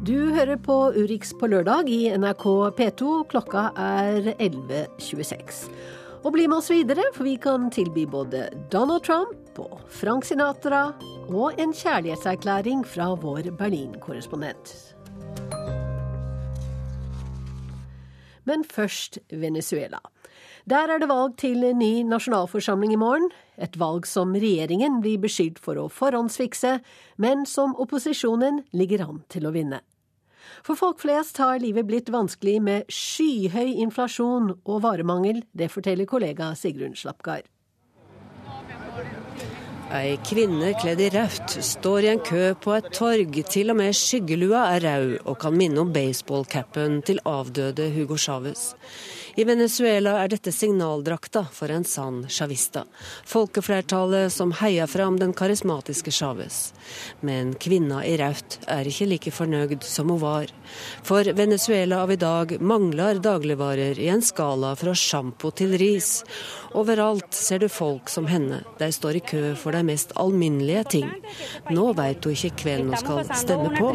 [0.00, 2.44] Du hører på Urix på lørdag i NRK
[2.78, 3.08] P2.
[3.28, 5.66] Klokka er 11.26.
[6.24, 10.94] Og bli med oss videre, for vi kan tilby både Donald Trump og Frank Sinatra
[11.28, 14.72] og en kjærlighetserklæring fra vår Berlin-korrespondent.
[18.48, 20.00] Men først Venezuela.
[20.64, 23.28] Der er det valg til ny nasjonalforsamling i morgen.
[23.60, 26.78] Et valg som regjeringen blir beskyldt for å forhåndsfikse,
[27.20, 29.82] men som opposisjonen ligger an til å vinne.
[30.64, 35.44] For folk flest har livet blitt vanskelig med skyhøy inflasjon og varemangel.
[35.52, 37.48] Det forteller kollega Sigrun Slapgard.
[39.90, 43.40] Ei kvinne kledd i rødt står i en kø på et torg.
[43.50, 48.70] Til og med skyggelua er rød og kan minne om baseballcapen til avdøde Hugo Chávez.
[49.40, 52.82] I Venezuela er dette signaldrakta for en sann chavista.
[53.24, 56.74] Folkeflertallet som heia fram den karismatiske Chávez.
[57.24, 60.52] Men kvinna i rødt er ikke like fornøyd som hun var.
[61.08, 66.20] For Venezuela av i dag mangler dagligvarer i en skala fra sjampo til ris.
[66.76, 68.60] Overalt ser du folk som henne.
[68.76, 71.08] De står i kø for de mest alminnelige ting.
[71.72, 73.88] Nå veit hun ikke hvem hun skal stemme på.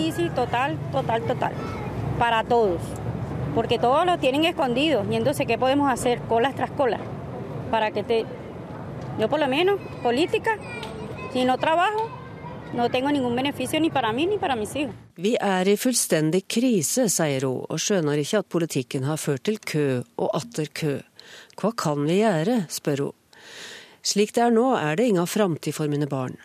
[3.56, 5.06] Porque todos lo tienen escondido.
[5.10, 6.20] Y entonces, ¿qué podemos hacer?
[6.28, 7.02] Colas tras colas.
[7.72, 8.26] Para que te.
[9.18, 10.58] Yo, por lo menos, política,
[11.32, 12.10] si no trabajo,
[12.74, 14.94] no tengo ningún beneficio ni para mí ni para mis hijos.
[15.16, 19.62] Vi er i fullstendig krise, sier hun, og skjønner ikke at politikken har ført til
[19.64, 19.86] kø
[20.20, 20.98] og atter kø.
[21.56, 23.16] Hva kan vi gjøre, spør hun.
[24.04, 26.36] Slik det er nå, er det ingen framtid for mine barn.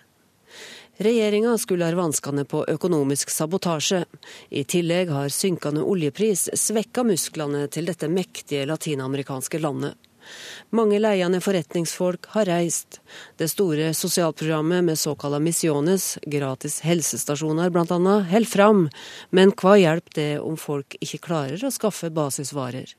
[1.01, 4.03] Regjeringa ha vanskene på økonomisk sabotasje.
[4.51, 9.97] I tillegg har synkende oljepris svekka musklene til dette mektige latinamerikanske landet.
[10.77, 13.01] Mange leiende forretningsfolk har reist.
[13.41, 18.85] Det store sosialprogrammet med såkalte misjones, gratis helsestasjoner bl.a., holder fram.
[19.31, 22.93] Men hva hjelper det om folk ikke klarer å skaffe basisvarer?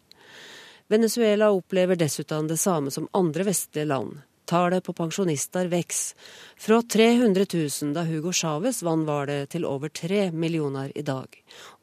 [0.90, 4.18] Venezuela opplever dessuten det samme som andre vestlige land.
[4.52, 6.18] Tallet på pensjonister vokser.
[6.60, 11.38] Fra 300 000 da Hugo Chávez vant valget, til over 3 millioner i dag.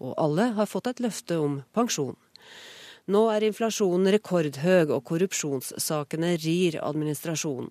[0.04, 2.16] Og alle har fått et løfte om pensjon.
[3.08, 7.70] Nå er inflasjonen rekordhøy og korrupsjonssakene rir administrasjonen.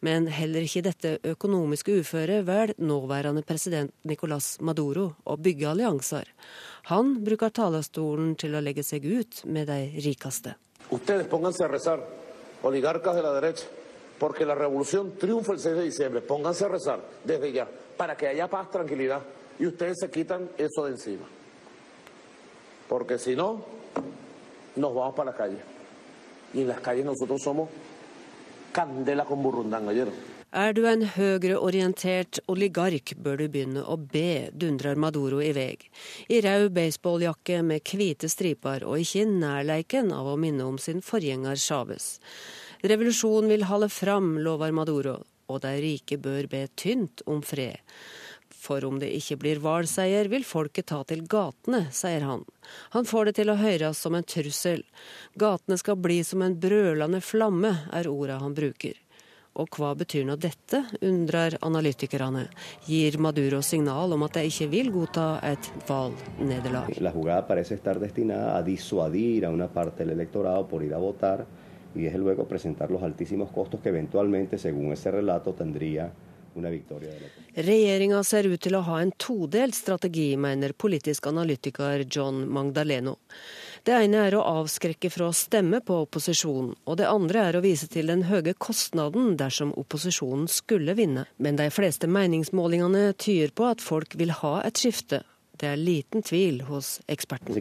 [0.00, 6.32] Men heller ikke dette økonomiske uføret velger nåværende president Nicolas Maduro å bygge allianser.
[6.88, 10.56] Han bruker talerstolen til å legge seg ut med de rikeste.
[14.20, 16.20] Porque la revolución triunfa el 6 de diciembre.
[16.20, 19.22] Pónganse a rezar desde ya para que haya paz, tranquilidad
[19.58, 21.26] y ustedes se quitan eso de encima.
[22.86, 23.64] Porque si no,
[24.76, 25.58] nos vamos para la calle.
[26.52, 27.70] Y en las calles nosotros somos
[28.72, 29.92] candela con burrundanga.
[30.50, 35.76] Er du en høyreorientert oligark, bør du begynne å be, dundrer Maduro i vei.
[36.26, 41.04] I rød baseballjakke med hvite striper, og ikke i nærleiken av å minne om sin
[41.06, 42.16] forgjenger Chávez.
[42.82, 45.18] Revolusjonen vil holde fram, lover Maduro,
[45.50, 47.76] og de rike bør be tynt om fred.
[48.60, 52.44] For om det ikke blir valgseier, vil folket ta til gatene, sier han.
[52.96, 54.82] Han får det til å høres som en trussel.
[55.40, 58.98] Gatene skal bli som en brølende flamme, er orda han bruker.
[59.60, 62.44] Og hva betyr nå dette, undrer analytikerne.
[62.86, 66.92] Gir Maduro signal om at de ikke vil godta et valgnederlag?
[71.94, 76.10] Una y desde luego presentar los altísimos costos que eventualmente, según ese relato, tendría
[77.54, 83.16] Regjeringa ser ut til å ha en todelt strategi, mener politisk analytiker John Magdaleno.
[83.86, 87.64] Det ene er å avskrekke fra å stemme på opposisjonen, og det andre er å
[87.64, 91.28] vise til den høye kostnaden dersom opposisjonen skulle vinne.
[91.38, 95.22] Men de fleste meningsmålingene tyder på at folk vil ha et skifte,
[95.60, 97.52] det er liten tvil hos eksperten.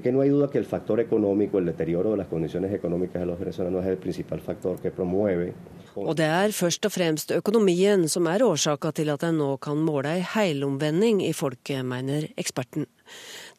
[6.00, 9.82] Og det er først og fremst økonomien som er årsaka til at en nå kan
[9.84, 12.88] måle ei heilomvending i folket, mener eksperten.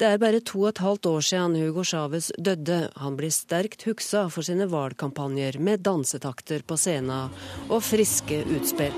[0.00, 2.88] Det er bare to og et halvt år siden Hugo Chávez døde.
[2.96, 7.34] Han blir sterkt huksa for sine valgkampanjer med dansetakter på scenen
[7.68, 8.96] og friske utspill.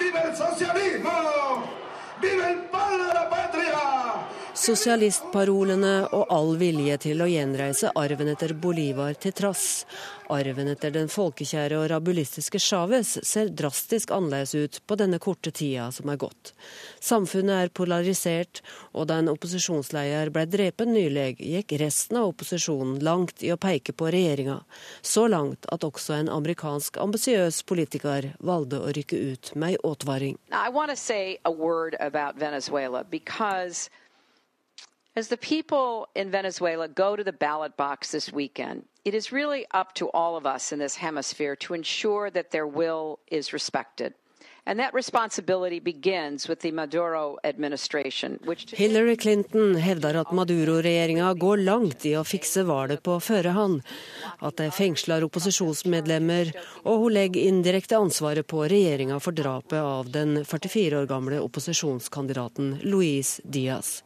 [0.00, 1.16] Vive el socialismo!
[2.20, 3.84] Vive el padre de la patria!
[4.66, 9.84] Sosialistparolene og all vilje til å gjenreise arven etter Bolivar til trass.
[10.32, 15.84] Arven etter den folkekjære og rabulistiske Chávez ser drastisk annerledes ut på denne korte tida
[15.94, 16.50] som er gått.
[16.98, 18.58] Samfunnet er polarisert,
[18.90, 23.94] og da en opposisjonsleder ble drept nylig, gikk resten av opposisjonen langt i å peke
[23.94, 24.56] på regjeringa.
[24.98, 30.34] Så langt at også en amerikansk ambisiøs politiker valgte å rykke ut med ei advaring.
[33.06, 33.90] Because
[35.16, 39.64] As the people in Venezuela go to the ballot box this weekend, it is really
[39.70, 44.12] up to all of us in this hemisphere to ensure that their will is respected.
[48.74, 53.84] Hillary Clinton hevder at Maduro-regjeringa går langt i å fikse valet på førehånd,
[54.42, 56.50] at de fengsler opposisjonsmedlemmer,
[56.82, 62.80] og hun legger indirekte ansvaret på regjeringa for drapet av den 44 år gamle opposisjonskandidaten
[62.82, 64.00] Luis Diaz.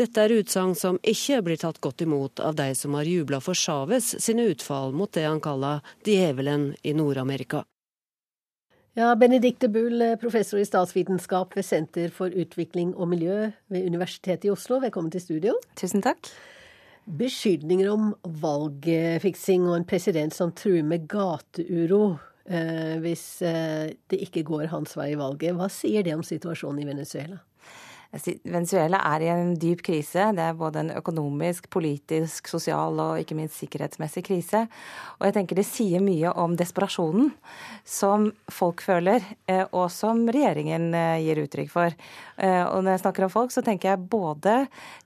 [0.00, 3.52] Dette er utsagn som ikke blir tatt godt imot av de som har jubla for
[3.52, 7.66] Chávez sine utfall mot det han kaller djevelen i Nord-Amerika.
[9.00, 14.50] Ja, Benedicte Bull, professor i statsvitenskap ved Senter for utvikling og miljø ved Universitetet i
[14.52, 14.76] Oslo.
[14.82, 15.54] Velkommen til studio.
[15.80, 16.28] Tusen takk.
[17.08, 18.10] Beskyldninger om
[18.42, 24.92] valgfiksing og en president som truer med gateuro eh, hvis eh, det ikke går hans
[25.00, 25.56] vei i valget.
[25.56, 27.40] Hva sier det om situasjonen i Venezuela?
[28.10, 30.24] Venezuela er i en dyp krise.
[30.34, 34.64] Det er både en økonomisk, politisk, sosial og ikke minst sikkerhetsmessig krise.
[35.20, 37.28] Og jeg tenker det sier mye om desperasjonen
[37.86, 41.94] som folk føler, eh, og som regjeringen eh, gir uttrykk for.
[42.34, 44.56] Eh, og når jeg snakker om folk, så tenker jeg både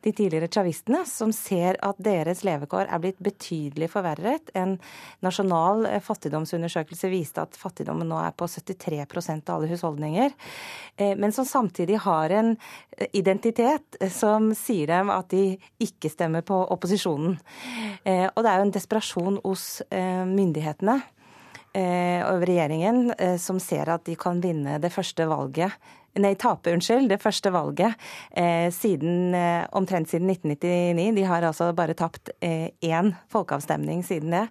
[0.06, 4.48] de tidligere chavistene, som ser at deres levekår er blitt betydelig forverret.
[4.56, 4.78] En
[5.24, 10.32] nasjonal fattigdomsundersøkelse viste at fattigdommen nå er på 73% av alle husholdninger.
[11.18, 12.52] Men som samtidig har en
[13.12, 17.36] identitet som sier dem at de ikke stemmer på opposisjonen.
[18.04, 20.98] Eh, og det er jo en desperasjon hos eh, myndighetene
[21.74, 25.74] eh, og regjeringen som ser at de kan vinne det første valget
[26.22, 27.94] nei, tape unnskyld, det første valget
[28.30, 31.14] eh, siden, eh, omtrent siden 1999.
[31.16, 34.44] De har altså bare tapt eh, én folkeavstemning siden det.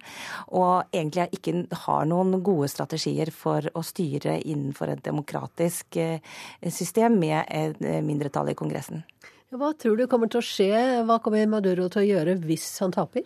[0.56, 6.20] Og egentlig ikke har noen gode strategier for å styre innenfor et demokratisk eh,
[6.68, 9.04] system med et eh, mindretall i Kongressen.
[9.54, 10.72] Hva tror du kommer til å skje?
[11.06, 13.22] Hva kommer Maduro til å gjøre hvis han taper?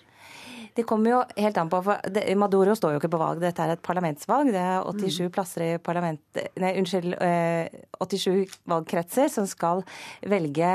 [0.78, 3.40] Det kommer jo helt an på, for Maduro står jo ikke på valg.
[3.42, 4.52] Dette er et parlamentsvalg.
[4.54, 5.30] Det er 87 mm.
[5.34, 6.20] plasser i parlament...
[6.62, 7.16] Nei, unnskyld.
[7.98, 9.82] 87 eh, valgkretser som skal
[10.30, 10.68] velge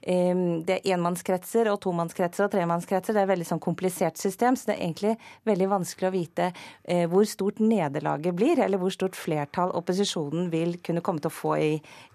[0.00, 3.12] Det er enmannskretser og tomannskretser og tremannskretser.
[3.12, 5.12] Det er et veldig sånn komplisert system, så det er egentlig
[5.50, 10.78] veldig vanskelig å vite eh, hvor stort nederlaget blir, eller hvor stort flertall opposisjonen vil
[10.80, 11.70] kunne komme til å få i,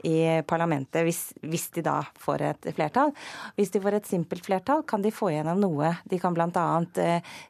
[0.09, 0.15] i
[0.49, 3.13] parlamentet, hvis, hvis, de da får et flertall.
[3.61, 5.93] Hvis de får et simpelt flertall, kan de få gjennom noe.
[6.09, 6.67] De kan bl.a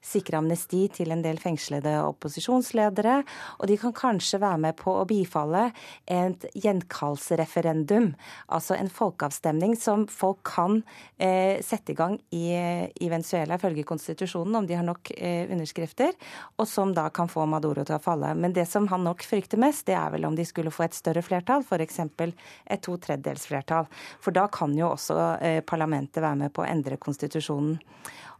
[0.03, 3.21] sikre amnesti til en del fengslede opposisjonsledere.
[3.59, 5.69] Og de kan kanskje være med på å bifalle
[6.11, 8.11] et gjenkallsreferendum,
[8.47, 10.81] altså en folkeavstemning som folk kan
[11.17, 16.13] eh, sette i gang i, i Venezuela ifølge konstitusjonen, om de har nok eh, underskrifter,
[16.57, 18.33] og som da kan få Maduro til å falle.
[18.37, 20.97] Men det som han nok frykter mest, det er vel om de skulle få et
[20.97, 22.01] større flertall, f.eks.
[22.01, 23.89] et to tredjedels flertall.
[24.21, 27.79] For da kan jo også eh, parlamentet være med på å endre konstitusjonen.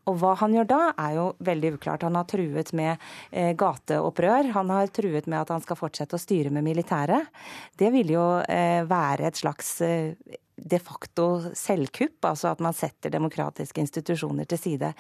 [0.05, 2.05] Og hva han gjør da, er jo veldig uklart.
[2.05, 2.95] Han har truet med
[3.31, 4.51] eh, gateopprør.
[4.57, 7.31] Han har truet med at han skal fortsette å styre med militæret.
[7.77, 10.13] Det vil jo eh, være et slags eh,
[10.55, 14.91] de facto selvkupp, altså at man setter demokratiske institusjoner til side.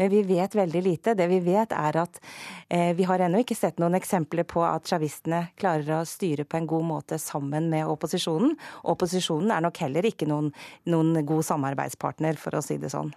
[0.00, 1.14] Men vi vet veldig lite.
[1.14, 2.20] Det vi vet er at
[2.68, 6.58] eh, vi har ennå ikke sett noen eksempler på at sjavistene klarer å styre på
[6.58, 8.56] en god måte sammen med opposisjonen.
[8.90, 10.50] Opposisjonen er nok heller ikke noen,
[10.90, 13.14] noen god samarbeidspartner, for å si det sånn.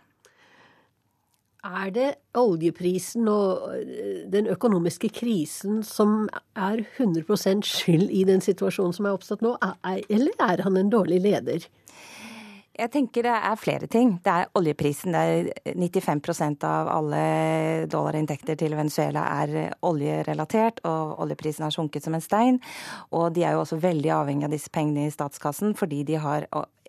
[1.67, 8.95] Er det oljeprisen og eh, den økonomiske krisen som er 100% skyld i den situasjonen
[8.95, 11.67] som er oppstått nå, eller er han en dårlig leder?
[12.77, 14.11] Jeg tenker det er flere ting.
[14.21, 15.15] Det er oljeprisen.
[15.15, 15.21] Det
[15.65, 17.21] er 95% av alle
[17.89, 22.59] dollarinntekter til Venezuela er oljerelatert, og oljeprisen har sunket som en stein.
[23.17, 26.45] Og de er jo også veldig avhengig av disse pengene i statskassen fordi de har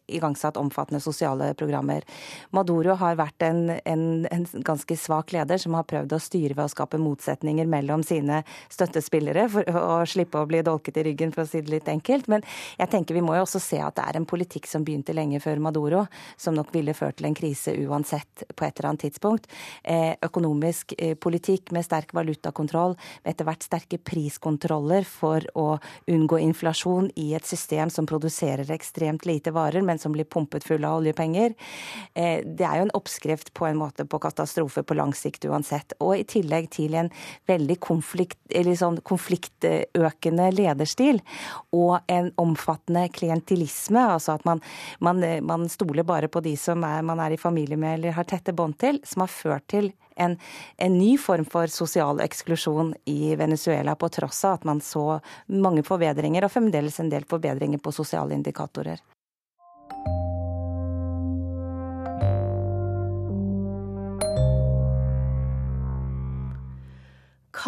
[0.08, 2.04] igangsatt omfattende sosiale programmer.
[2.50, 6.64] Maduro har vært en, en, en, ganske svak leder som har prøvd å styre ved
[6.64, 8.42] å skape motsetninger mellom sine
[8.72, 12.28] støttespillere for å slippe å bli dolket i ryggen, for å si det litt enkelt.
[12.32, 12.44] Men
[12.78, 15.40] jeg tenker vi må jo også se at det er en politikk som begynte lenge
[15.44, 19.48] før Maduro, som nok ville ført til en krise uansett på et eller annet tidspunkt.
[19.84, 25.66] Eh, økonomisk eh, politikk med sterk valutakontroll, med etter hvert sterke priskontroller for å
[26.10, 30.84] unngå inflasjon i et system som produserer ekstremt lite varer, men som blir pumpet full
[30.84, 31.54] av oljepenger.
[32.14, 35.94] Eh, det er jo en oppskrift på en måte på katastrofe på lang sikt uansett.
[36.00, 37.10] Og i tillegg til en
[37.48, 38.40] veldig konflikt,
[38.78, 41.20] sånn konfliktøkende lederstil
[41.74, 44.62] og en omfattende klientilisme, altså at man,
[45.04, 48.28] man, man stoler bare på de som er, man er i familie med eller har
[48.28, 50.38] tette bånd til, som har ført til en,
[50.76, 55.84] en, ny form for sosial eksklusjon i Venezuela, på tross av at man så mange
[55.86, 59.02] forbedringer, og fremdeles en del forbedringer på sosiale indikatorer.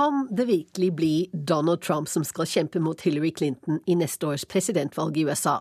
[0.01, 4.47] Kan det virkelig bli Donald Trump som skal kjempe mot Hillary Clinton i neste års
[4.49, 5.59] presidentvalg i USA?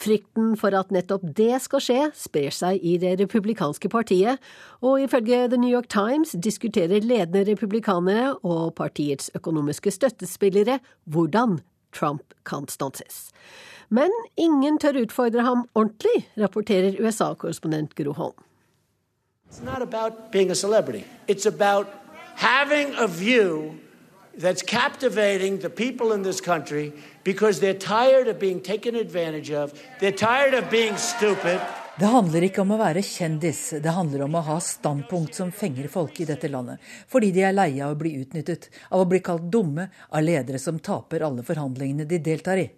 [0.00, 4.40] Frykten for at nettopp det skal skje, sprer seg i det republikanske partiet,
[4.80, 11.60] og ifølge The New York Times diskuterer ledende republikanere og partiets økonomiske støttespillere hvordan
[11.92, 13.28] Trump kan stanses.
[13.92, 14.08] Men
[14.40, 18.36] ingen tør utfordre ham ordentlig, rapporterer USA-korrespondent Gro Holm.
[19.50, 21.04] It's not about being a celebrity.
[21.28, 22.07] It's about
[22.38, 23.74] having a view
[24.38, 26.92] that's captivating the people in this country
[27.24, 31.60] because they're tired of being taken advantage of, they're tired of being stupid.
[31.98, 35.88] Det handler ikke om å være kjendis, det handler om å ha standpunkt som fenger
[35.90, 36.78] folk i dette landet,
[37.10, 40.62] fordi de er leie av å bli utnyttet, av å bli kalt dumme av ledere
[40.62, 42.68] som taper alle forhandlingene de deltar i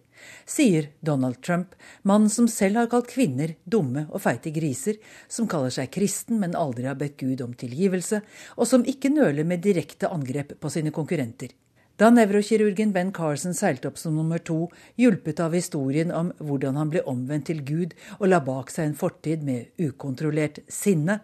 [0.49, 5.73] sier Donald Trump, mannen som selv har kalt kvinner dumme og feite griser, som kaller
[5.75, 8.23] seg kristen, men aldri har bedt Gud om tilgivelse,
[8.57, 11.55] og som ikke nøler med direkte angrep på sine konkurrenter.
[12.01, 16.89] Da nevrokirurgen Ben Carson seilte opp som nummer to, hjulpet av historien om hvordan han
[16.89, 21.19] ble omvendt til Gud og la bak seg en fortid med ukontrollert sinne,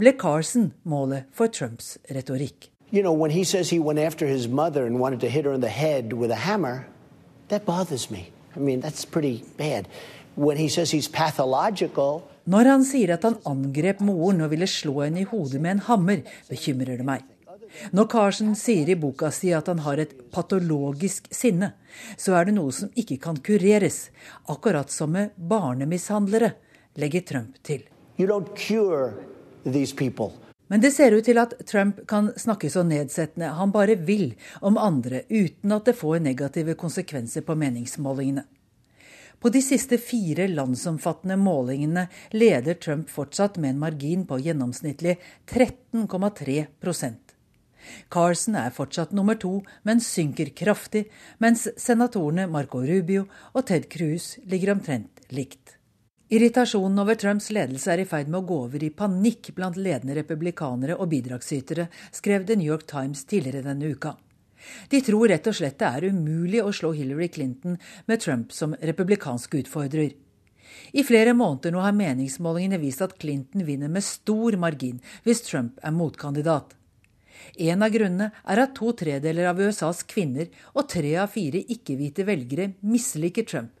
[0.00, 2.70] ble Carson målet for Trumps retorikk.
[2.88, 5.52] You know, when he says he went after his mother and wanted to hit her
[5.52, 6.86] in the head with a hammer,
[7.48, 8.32] that bothers me.
[8.56, 9.88] I mean, that's pretty bad.
[10.34, 15.04] When he says he's pathological, Når han sier at han angrep moren og ville slå
[15.04, 17.22] henne i hodet med en hammer, bekymrer det meg.
[17.94, 21.70] Når Carson sier i boka si at han har et patologisk sinne,
[22.18, 24.10] så er det noe som ikke kan kureres,
[24.50, 26.52] akkurat som med barnemishandlere,
[26.98, 27.86] legger Trump til.
[30.72, 34.30] Men det ser ut til at Trump kan snakke så nedsettende han bare vil
[34.64, 38.46] om andre, uten at det får negative konsekvenser på meningsmålingene.
[39.42, 45.18] På de siste fire landsomfattende målingene leder Trump fortsatt med en margin på gjennomsnittlig
[45.50, 47.32] 13,3%
[48.12, 51.06] Carson er fortsatt nummer to, men synker kraftig,
[51.42, 55.81] mens senatorene Marco Rubio og Ted Cruz ligger omtrent likt.
[56.32, 60.14] Irritasjonen over Trumps ledelse er i ferd med å gå over i panikk blant ledende
[60.16, 64.14] republikanere og bidragsytere, skrev The New York Times tidligere denne uka.
[64.88, 67.76] De tror rett og slett det er umulig å slå Hillary Clinton
[68.08, 70.14] med Trump som republikansk utfordrer.
[70.96, 75.84] I flere måneder nå har meningsmålingene vist at Clinton vinner med stor margin hvis Trump
[75.84, 76.72] er motkandidat.
[77.60, 82.24] En av grunnene er at to tredeler av USAs kvinner og tre av fire ikke-hvite
[82.24, 83.76] velgere misliker Trump.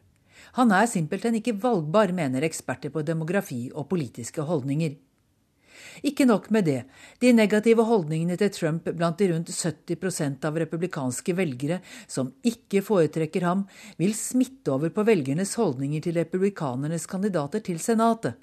[0.58, 4.98] Han er simpelthen ikke valgbar, mener eksperter på demografi og politiske holdninger.
[6.04, 6.78] Ikke nok med det.
[7.20, 11.80] De negative holdningene til Trump blant de rundt 70% av republikanske velgere
[12.10, 13.66] som ikke foretrekker ham,
[14.00, 18.38] vil smitte over på velgernes holdninger til republikanernes kandidater til Senatet.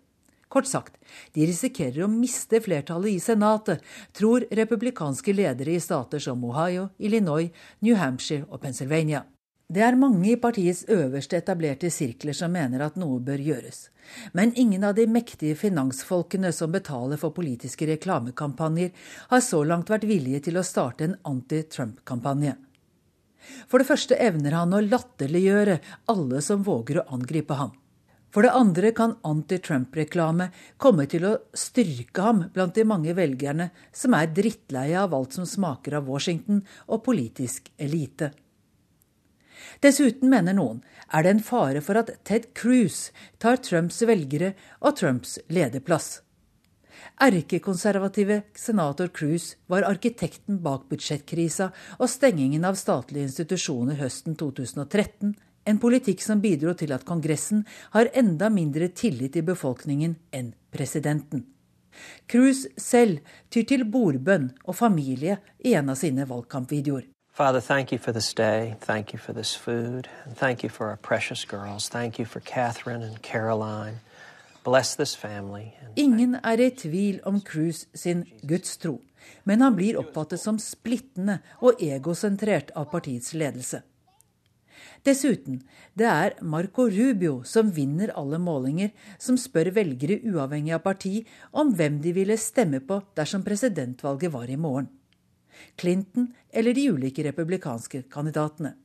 [0.50, 0.96] Kort sagt,
[1.38, 3.84] de risikerer å miste flertallet i Senatet,
[4.18, 7.52] tror republikanske ledere i stater som Ohio, Illinois,
[7.86, 9.28] New Hampshire og Pennsylvania.
[9.70, 13.84] Det er mange i partiets øverste etablerte sirkler som mener at noe bør gjøres.
[14.34, 18.90] Men ingen av de mektige finansfolkene som betaler for politiske reklamekampanjer,
[19.30, 22.56] har så langt vært villige til å starte en anti-Trump-kampanje.
[23.70, 25.78] For det første evner han å latterliggjøre
[26.16, 27.78] alle som våger å angripe ham.
[28.34, 30.50] For det andre kan anti-Trump-reklame
[30.82, 35.46] komme til å styrke ham blant de mange velgerne som er drittleie av alt som
[35.46, 38.34] smaker av Washington og politisk elite.
[39.84, 40.82] Dessuten, mener noen,
[41.14, 46.22] er det en fare for at Ted Cruz tar Trumps velgere og Trumps lederplass.
[47.20, 55.36] Erkekonservative senator Cruz var arkitekten bak budsjettkrisa og stengingen av statlige institusjoner høsten 2013
[55.70, 61.44] en politikk som bidro til at Kongressen har enda mindre tillit i befolkningen enn presidenten.
[62.30, 63.20] Cruz selv
[63.52, 67.06] tyr til bordbønn og familie i en av sine valgkampvideoer.
[67.40, 68.76] Father, thank you for this day.
[68.82, 70.10] Thank you for this food.
[70.26, 71.88] And thank you for our precious girls.
[71.88, 74.02] Thank you for Catherine and Caroline.
[75.96, 79.00] Ingen er i tvil om Cruz sin gudstro,
[79.44, 83.82] men han blir oppfattet som splittende og egosentrert av partiets ledelse.
[85.08, 85.64] Dessuten,
[85.96, 91.24] det er Marco Rubio som vinner alle målinger, som spør velgere uavhengig av parti
[91.56, 94.92] om hvem de ville stemme på dersom presidentvalget var i morgen.
[95.80, 98.76] Clinton eller de ulike republikanske kandidatene.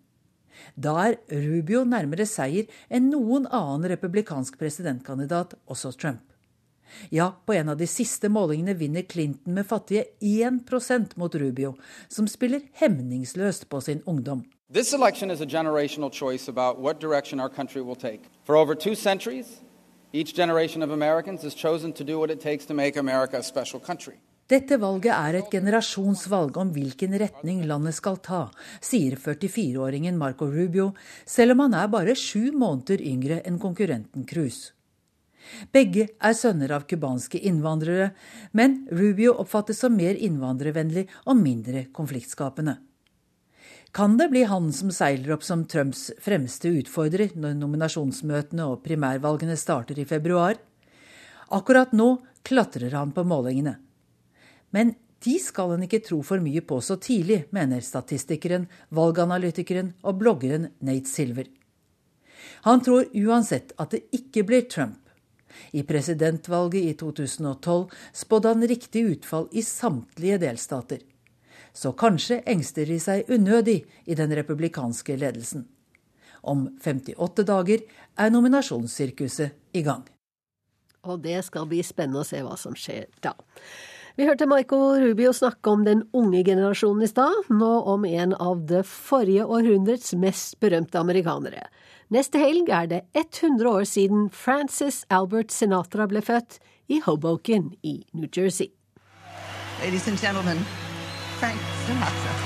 [0.75, 6.22] Da er Rubio nærmere seier enn noen annen republikansk presidentkandidat, også Trump.
[7.11, 11.75] Ja, på en av de siste målingene vinner Clinton med fattige 1% mot Rubio,
[12.09, 14.45] som spiller hemningsløst på sin ungdom.
[14.72, 18.22] This election is a generational choice about what direction our country will take.
[18.45, 19.61] For over two centuries,
[20.12, 23.43] each generation of Americans has chosen to do what it takes to make America a
[23.43, 24.14] special country.
[24.45, 28.42] Dette valget er et generasjonsvalg om hvilken retning landet skal ta,
[28.84, 30.90] sier 44-åringen Marco Rubio,
[31.24, 34.74] selv om han er bare sju måneder yngre enn konkurrenten Cruz.
[35.72, 38.11] Begge er sønner av cubanske innvandrere,
[38.53, 42.76] men Rubio oppfattes som mer innvandrervennlig og mindre konfliktskapende.
[43.97, 49.57] Kan det bli han som seiler opp som Trumps fremste utfordrer når nominasjonsmøtene og primærvalgene
[49.57, 50.59] starter i februar?
[51.55, 53.78] Akkurat nå klatrer han på målingene.
[54.75, 54.95] Men
[55.25, 60.68] de skal en ikke tro for mye på så tidlig, mener statistikeren, valganalytikeren og bloggeren
[60.85, 61.49] Nate Silver.
[62.66, 65.01] Han tror uansett at det ikke blir Trump.
[65.72, 71.05] I presidentvalget i 2012 spådde han riktig utfall i samtlige delstater
[71.75, 75.66] så kanskje engster de seg unødig i den republikanske ledelsen.
[76.43, 77.83] Om 58 dager
[78.20, 80.05] er nominasjonssirkuset i gang.
[81.05, 83.35] Og det skal bli spennende å se hva som skjer da.
[84.16, 88.60] Vi hørte Michael Rubio snakke om den unge generasjonen i stad, nå om en av
[88.70, 91.64] det forrige århundrets mest berømte amerikanere.
[92.14, 97.96] Neste helg er det 100 år siden Francis Albert Sinatra ble født i Hoboken i
[98.14, 98.70] New Jersey.
[99.82, 100.62] Ladies and gentlemen,
[101.42, 102.38] Frank Sinatra.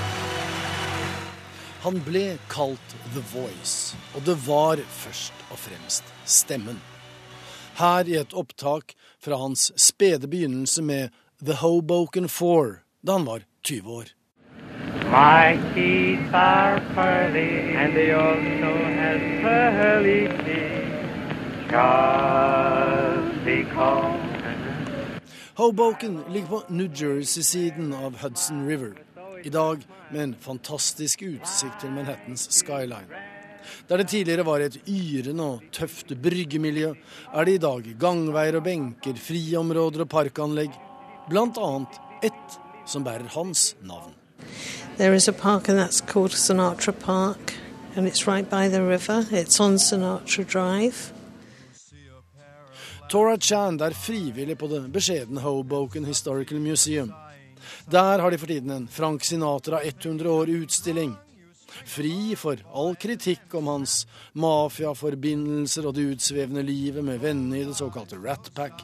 [1.85, 6.81] Han ble kalt The Voice, og det var først og fremst stemmen.
[7.77, 13.41] Her i et opptak fra hans spede begynnelse med The Hoboken Four da han var
[13.63, 14.05] 20 år.
[15.11, 20.89] My teeth are pearly, and they also have pearly teeth.
[21.71, 24.19] Just because
[25.55, 28.93] Hoboken ligger på New Jersey-siden av Hudson River.
[29.43, 33.07] I dag med en fantastisk utsikt til Manhattans skyline.
[33.87, 36.93] Der det tidligere var et yrende og tøft bryggemiljø,
[37.33, 40.88] er det i dag gangveier og benker, friområder og parkanlegg.
[41.29, 44.13] Blant annet ett som bærer hans navn.
[44.97, 47.53] There is a park and that's called Sinatra Park
[47.95, 49.25] and it's right by the river.
[49.31, 51.13] It's on Sinatra Drive.
[53.09, 57.13] Tora Chand er frivillig på det beskjedne Hoboken Historical Museum.
[57.91, 61.15] Der har de for tiden en Frank Sinatra 100 år-utstilling.
[61.69, 64.03] Fri for all kritikk om hans
[64.39, 68.81] mafiaforbindelser og det utsvevende livet med vennene i det såkalte Rat Pack.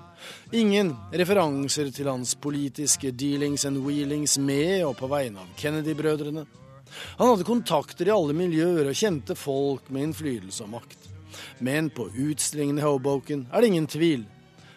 [0.56, 6.46] Ingen referanser til hans politiske dealings and wheelings med og på vegne av Kennedy-brødrene.
[7.18, 11.12] Han hadde kontakter i alle miljøer og kjente folk med innflytelse og makt.
[11.60, 14.26] Men på utstillingen i Hoboken er det ingen tvil.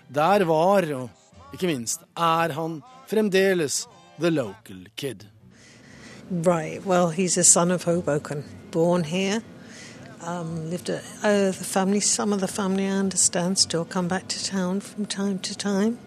[0.09, 3.84] Der var, og ikke minst er han, fremdeles
[4.18, 5.28] the local kid.
[6.31, 9.41] Right, well, he's a son of Hoboken, born here.
[10.26, 14.29] Um, lived at, uh, the family, some of the family I understand still come back
[14.29, 15.99] to town from time to time.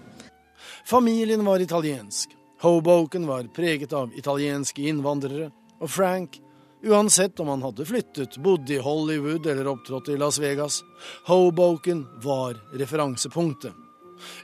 [0.86, 2.30] Familien var italiensk.
[2.62, 5.52] Hoboken var preget av italienske innvandrere.
[5.80, 6.42] Og Frank
[6.84, 10.84] Uansett om han hadde flyttet, bodde i Hollywood eller opptrådt i Las Vegas,
[11.26, 13.74] Hoboken var referansepunktet.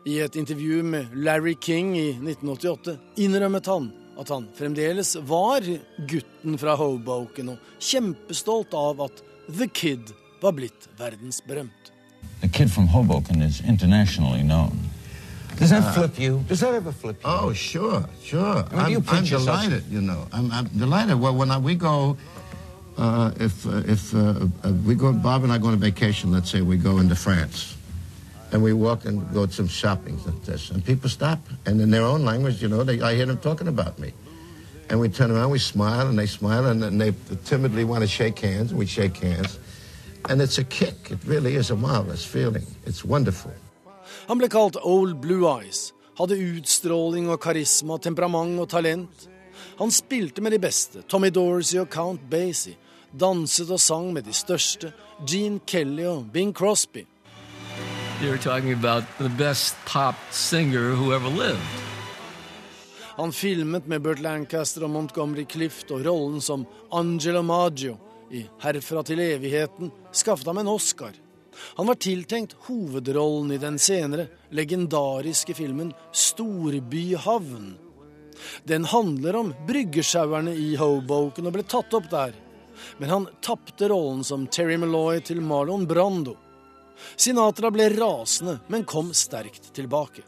[0.05, 5.65] I et intervju med Larry King i 1988 innrømmet han at han fremdeles var
[6.09, 11.91] gutten fra Hoboken, og kjempestolt av at The Kid var blitt verdensberømt.
[12.41, 14.89] The kid from Hoboken is internationally known.
[15.57, 16.43] Does that uh, flip you?
[16.47, 17.29] Does that ever flip you?
[17.29, 18.65] Oh, sure, sure.
[18.71, 20.27] I mean, I'm, I'm delighted, you know.
[20.31, 21.19] I'm, I'm delighted.
[21.19, 22.17] Well, when I, we go,
[22.97, 26.31] uh, if uh, if uh, uh, we go, Bob and I go on a vacation.
[26.31, 27.75] Let's say we go into France,
[28.51, 31.91] and we walk and go to some shopping and this, and people stop, and in
[31.91, 34.13] their own language, you know, they, I hear them talking about me,
[34.89, 37.13] and we turn around, we smile, and they smile, and, and they
[37.45, 39.59] timidly want to shake hands, and we shake hands,
[40.29, 41.11] and it's a kick.
[41.11, 42.65] It really is a marvelous feeling.
[42.85, 43.51] It's wonderful.
[44.27, 49.27] Han ble kalt Old Blue Eyes, hadde utstråling og karisma, temperament og talent.
[49.77, 52.75] Han spilte med de beste, Tommy Dorsey og Count Basie,
[53.13, 54.91] danset og sang med de største,
[55.27, 57.05] Gene Kelly og Bing Crosby.
[63.17, 67.97] Han filmet med Burt Lancaster og Montgomery Clift, og rollen som Angelo Maggio
[68.33, 71.13] i 'Herfra til evigheten' skaffet ham en Oscar.
[71.77, 77.77] Han var tiltenkt hovedrollen i den senere legendariske filmen 'Storbyhavn'.
[78.63, 82.33] Den handler om bryggesjauerne i Hoboken og ble tatt opp der.
[82.97, 86.37] Men han tapte rollen som Terry Malloy til Marlon Brando.
[87.15, 90.23] Sinatra ble rasende, men kom sterkt tilbake.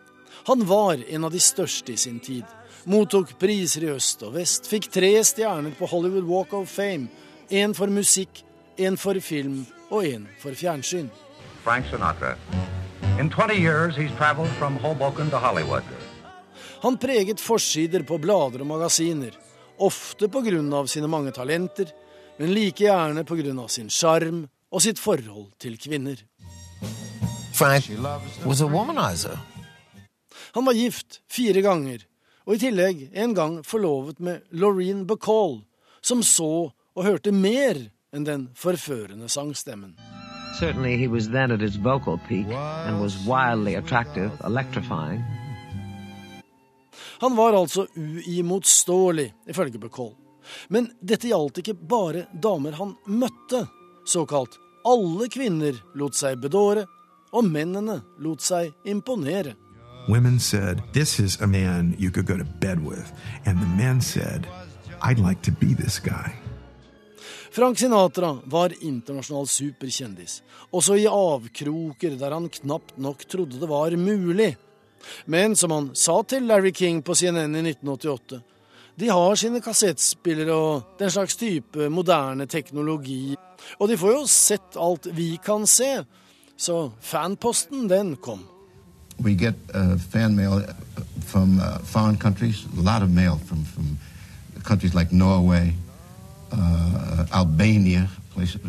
[0.47, 2.45] Han var en av de største i sin tid.
[2.89, 7.09] Mottok priser i øst og vest, fikk tre stjerner på Hollywood Walk of Fame.
[7.49, 8.43] Én for musikk,
[8.77, 11.09] én for film og en for fjernsyn.
[11.63, 12.35] Frank Sinatra.
[13.19, 15.83] In 20 years he's traveled from Hoboken to Hollywood.
[16.81, 19.35] Han preget forsider på blader og magasiner,
[19.77, 20.87] ofte pga.
[20.87, 21.91] sine mange talenter,
[22.37, 23.67] men like gjerne pga.
[23.67, 26.15] sin sjarm og sitt forhold til kvinner.
[27.53, 27.89] Frank
[28.45, 29.39] was a womanizer.
[30.51, 32.05] Han var gift fire ganger,
[32.47, 35.59] og i tillegg en gang forlovet med Laureen Bacall,
[36.01, 39.97] som så og hørte mer enn den forførende sangstemmen.
[40.59, 42.47] Certainly he was then at his vocal peak
[42.87, 45.21] and was wildly attractive, electrifying.
[47.19, 50.15] Han var altså uimotståelig, ifølge Bacall.
[50.67, 53.65] Men dette gjaldt ikke bare damer han møtte.
[54.07, 54.55] Såkalt
[54.89, 56.85] alle kvinner lot seg bedåre,
[57.31, 59.55] og mennene lot seg imponere.
[60.09, 63.11] Women said, This is a man you could go to bed with.
[63.45, 64.47] And the men said,
[65.01, 66.33] I'd like to be this guy.
[67.51, 73.95] Frank Sinatra var internasjonal superkjendis, også i avkroker der han knapt nok trodde det var
[73.97, 74.55] mulig.
[75.25, 78.41] Men som han sa til Larry King på CNN i 1988,
[78.99, 83.35] de har sine kassettspillere og den slags type moderne teknologi,
[83.79, 86.03] og de får jo sett alt vi kan se,
[86.57, 88.43] så fanposten, den kom.
[89.19, 90.63] We get uh, fan mail
[91.25, 91.79] from uh,
[92.83, 93.97] lot of mail from, from
[94.63, 95.73] countries like Norway,
[96.51, 98.61] uh, Albania, places,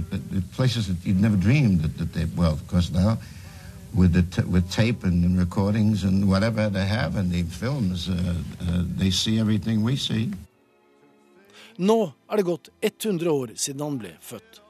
[0.57, 3.19] places that you'd never dreamed that, that they, well, of course now,
[3.95, 8.15] with the t- with tape and recordings and whatever they have and the films, uh,
[8.15, 10.31] uh, they see everything we see.
[11.77, 14.61] Nå er det gått 100 år siden han ble født.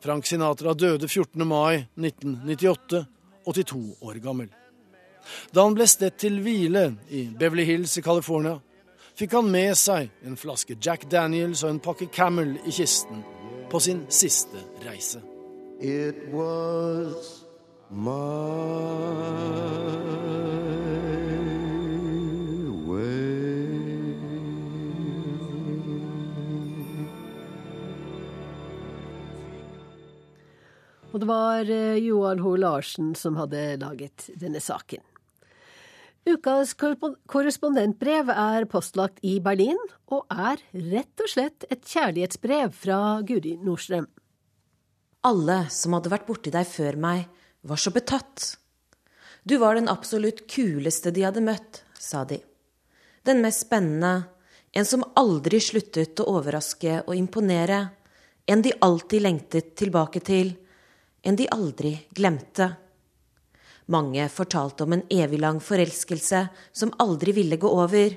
[0.00, 1.46] Frank Sinatra døde 14.
[1.46, 3.04] mai 1998,
[3.44, 4.48] 82 år gammel.
[5.52, 8.58] Da han ble stedt til hvile i Beverly Hills i California,
[9.16, 13.24] fikk han med seg en flaske Jack Daniels og en pakke Camel i kisten
[13.70, 15.20] på sin siste reise.
[15.80, 17.45] It was
[31.16, 35.00] Og det var eh, Johan Ho Larsen som hadde laget denne saken.
[36.26, 39.78] Ukas korrespondentbrev er postlagt i Berlin,
[40.10, 40.58] og er
[40.90, 44.10] rett og slett et kjærlighetsbrev fra Guri Nordstrøm.
[45.22, 47.30] Alle som hadde vært borti deg før meg,
[47.66, 48.56] var så betatt.
[49.42, 52.40] Du var den absolutt kuleste de hadde møtt, sa de.
[53.26, 54.28] Den mest spennende,
[54.72, 57.88] en som aldri sluttet å overraske og imponere,
[58.46, 60.52] en de alltid lengtet tilbake til,
[61.22, 62.68] en de aldri glemte.
[63.90, 66.42] Mange fortalte om en eviglang forelskelse
[66.74, 68.14] som aldri ville gå over.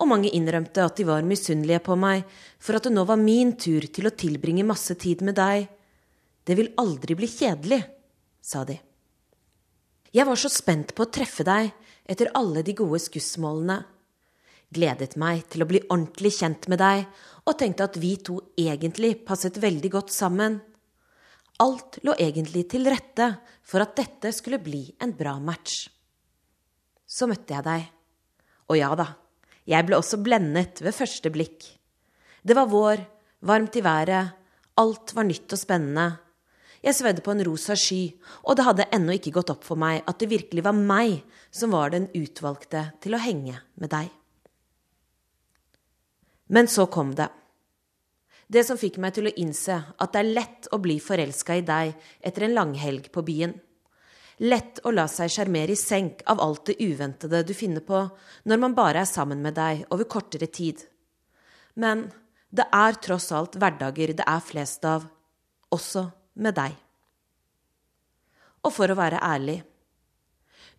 [0.00, 2.24] Og mange innrømte at de var misunnelige på meg
[2.60, 5.68] for at det nå var min tur til å tilbringe masse tid med deg.
[6.44, 7.82] Det vil aldri bli kjedelig,
[8.42, 8.76] sa de.
[10.12, 11.70] Jeg var så spent på å treffe deg
[12.04, 13.78] etter alle de gode skussmålene.
[14.72, 17.06] Gledet meg til å bli ordentlig kjent med deg
[17.46, 20.58] og tenkte at vi to egentlig passet veldig godt sammen.
[21.62, 23.28] Alt lå egentlig til rette
[23.64, 25.86] for at dette skulle bli en bra match.
[27.06, 27.84] Så møtte jeg deg.
[28.72, 29.06] Og ja da,
[29.68, 31.66] jeg ble også blendet ved første blikk.
[32.42, 33.04] Det var vår,
[33.46, 34.32] varmt i været,
[34.80, 36.06] alt var nytt og spennende.
[36.82, 38.10] Jeg svedde på en rosa sky,
[38.42, 41.20] og det hadde ennå ikke gått opp for meg at det virkelig var meg
[41.54, 44.08] som var den utvalgte til å henge med deg.
[46.52, 47.28] Men så kom det.
[48.52, 51.62] Det som fikk meg til å innse at det er lett å bli forelska i
[51.64, 53.54] deg etter en langhelg på byen.
[54.42, 58.02] Lett å la seg sjarmere i senk av alt det uventede du finner på
[58.50, 60.82] når man bare er sammen med deg over kortere tid.
[61.78, 62.08] Men
[62.50, 65.06] det er tross alt hverdager det er flest av,
[65.72, 66.74] også med deg.
[68.62, 69.60] Og for å være ærlig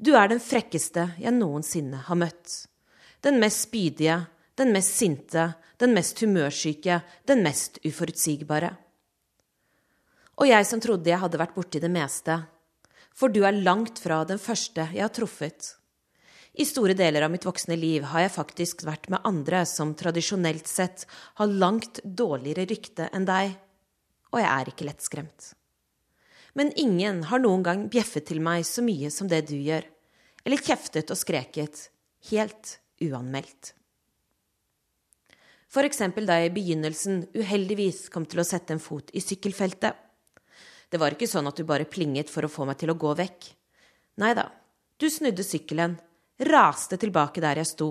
[0.04, 2.66] du er den frekkeste jeg noensinne har møtt.
[3.24, 4.24] Den mest spydige,
[4.60, 7.00] den mest sinte, den mest humørsyke,
[7.30, 8.74] den mest uforutsigbare.
[10.42, 12.40] Og jeg som trodde jeg hadde vært borti det meste,
[13.14, 15.76] for du er langt fra den første jeg har truffet.
[16.58, 20.68] I store deler av mitt voksne liv har jeg faktisk vært med andre som tradisjonelt
[20.70, 21.06] sett
[21.40, 23.56] har langt dårligere rykte enn deg,
[24.34, 25.54] og jeg er ikke lettskremt.
[26.58, 29.86] Men ingen har noen gang bjeffet til meg så mye som det du gjør,
[30.44, 31.88] eller kjeftet og skreket,
[32.30, 33.74] helt uanmeldt.
[35.74, 39.98] For eksempel da jeg i begynnelsen uheldigvis kom til å sette en fot i sykkelfeltet.
[40.94, 43.16] Det var ikke sånn at du bare plinget for å få meg til å gå
[43.18, 43.48] vekk.
[44.22, 44.46] Nei da,
[45.02, 45.96] du snudde sykkelen,
[46.46, 47.90] raste tilbake der jeg sto,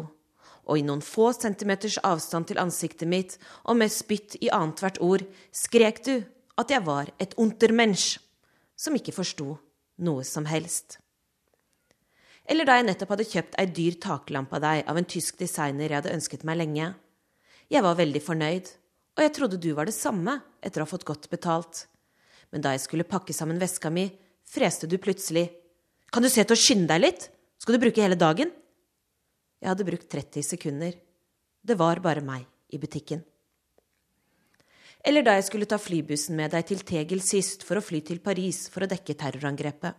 [0.69, 5.25] og i noen få centimeters avstand til ansiktet mitt og med spytt i annethvert ord
[5.55, 6.15] skrek du
[6.61, 8.19] at jeg var et untermensch
[8.79, 9.57] som ikke forsto
[10.03, 10.99] noe som helst.
[12.49, 15.89] Eller da jeg nettopp hadde kjøpt ei dyr taklampe av deg av en tysk designer
[15.89, 16.89] jeg hadde ønsket meg lenge.
[17.71, 18.71] Jeg var veldig fornøyd,
[19.17, 21.87] og jeg trodde du var det samme etter å ha fått godt betalt.
[22.51, 24.09] Men da jeg skulle pakke sammen veska mi,
[24.49, 25.47] freste du plutselig.
[26.13, 27.31] Kan du se til å skynde deg litt?
[27.63, 28.51] Skal du bruke hele dagen?
[29.63, 30.97] Jeg hadde brukt 30 sekunder.
[31.63, 32.45] Det var bare meg
[32.75, 33.23] i butikken.
[35.07, 38.21] Eller da jeg skulle ta flybussen med deg til Tegel sist for å fly til
[38.23, 39.95] Paris for å dekke terrorangrepet.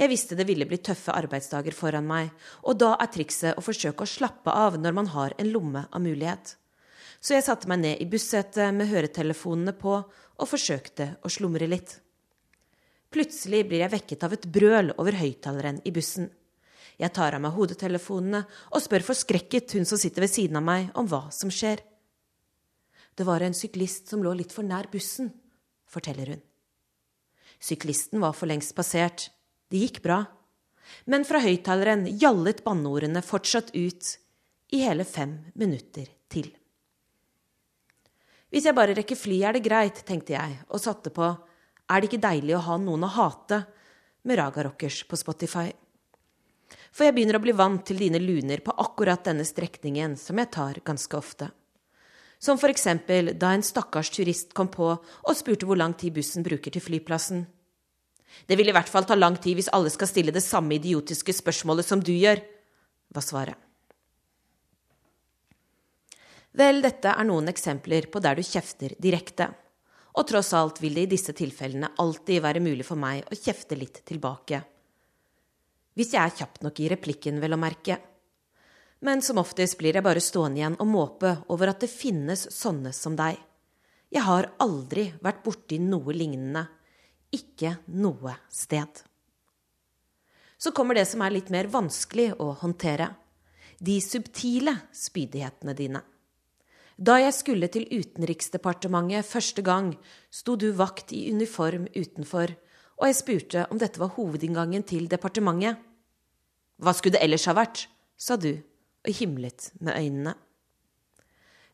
[0.00, 2.32] Jeg visste det ville bli tøffe arbeidsdager foran meg,
[2.64, 6.00] og da er trikset å forsøke å slappe av når man har en lomme av
[6.00, 6.56] mulighet
[7.22, 11.94] så jeg satte meg ned i bussetet med høretelefonene på og forsøkte å slumre litt.
[13.12, 16.26] Plutselig blir jeg vekket av et brøl over høyttaleren i bussen.
[17.00, 20.90] Jeg tar av meg hodetelefonene og spør forskrekket hun som sitter ved siden av meg,
[20.98, 21.82] om hva som skjer.
[23.16, 25.32] Det var en syklist som lå litt for nær bussen,
[25.88, 26.42] forteller hun.
[27.62, 29.28] Syklisten var for lengst passert.
[29.70, 30.22] Det gikk bra.
[31.06, 34.16] Men fra høyttaleren gjallet banneordene fortsatt ut
[34.72, 36.48] i hele fem minutter til.
[38.52, 41.28] Hvis jeg bare rekker flyet, er det greit, tenkte jeg, og satte på
[41.92, 43.62] Er det ikke deilig å ha noen å hate?
[44.22, 45.72] med Raga Rockers på Spotify.
[46.92, 50.50] For jeg begynner å bli vant til dine luner på akkurat denne strekningen, som jeg
[50.52, 51.48] tar ganske ofte.
[52.42, 56.42] Som for eksempel da en stakkars turist kom på og spurte hvor lang tid bussen
[56.42, 57.44] bruker til flyplassen.
[58.48, 61.34] Det vil i hvert fall ta lang tid hvis alle skal stille det samme idiotiske
[61.36, 62.42] spørsmålet som du gjør,
[63.12, 63.58] var svaret.
[66.52, 69.48] Vel, dette er noen eksempler på der du kjefter direkte.
[70.20, 73.78] Og tross alt vil det i disse tilfellene alltid være mulig for meg å kjefte
[73.78, 74.60] litt tilbake.
[75.92, 77.98] Hvis jeg er kjapp nok i replikken, vel å merke.
[79.02, 82.94] Men som oftest blir jeg bare stående igjen og måpe over at det finnes sånne
[82.96, 83.36] som deg.
[84.12, 86.66] Jeg har aldri vært borti noe lignende.
[87.32, 89.02] Ikke noe sted.
[90.60, 93.08] Så kommer det som er litt mer vanskelig å håndtere.
[93.82, 96.02] De subtile spydighetene dine.
[97.02, 99.94] Da jeg skulle til Utenriksdepartementet første gang,
[100.30, 102.52] sto du vakt i uniform utenfor,
[103.00, 105.80] og jeg spurte om dette var hovedinngangen til departementet.
[106.82, 107.86] Hva skulle det ellers ha vært?
[108.22, 108.52] sa du
[109.02, 110.34] og himlet med øynene.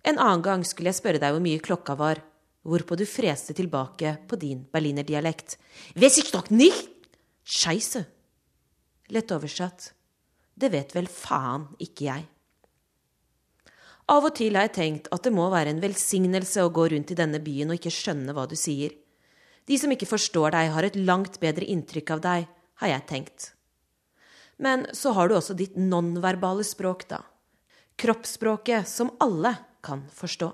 [0.09, 2.23] En annen gang skulle jeg spørre deg hvor mye klokka var,
[2.65, 5.59] hvorpå du freste tilbake på din berlinerdialekt.
[5.95, 6.89] Weiß ich doch nicht!
[7.45, 8.07] Scheisse!
[9.09, 9.93] Lett oversatt.
[10.55, 12.27] Det vet vel faen ikke jeg.
[14.09, 17.13] Av og til har jeg tenkt at det må være en velsignelse å gå rundt
[17.13, 18.95] i denne byen og ikke skjønne hva du sier.
[19.69, 22.49] De som ikke forstår deg, har et langt bedre inntrykk av deg,
[22.81, 23.51] har jeg tenkt.
[24.59, 27.21] Men så har du også ditt nonverbale språk, da.
[27.99, 29.55] Kroppsspråket som alle
[29.85, 30.49] kan forstå.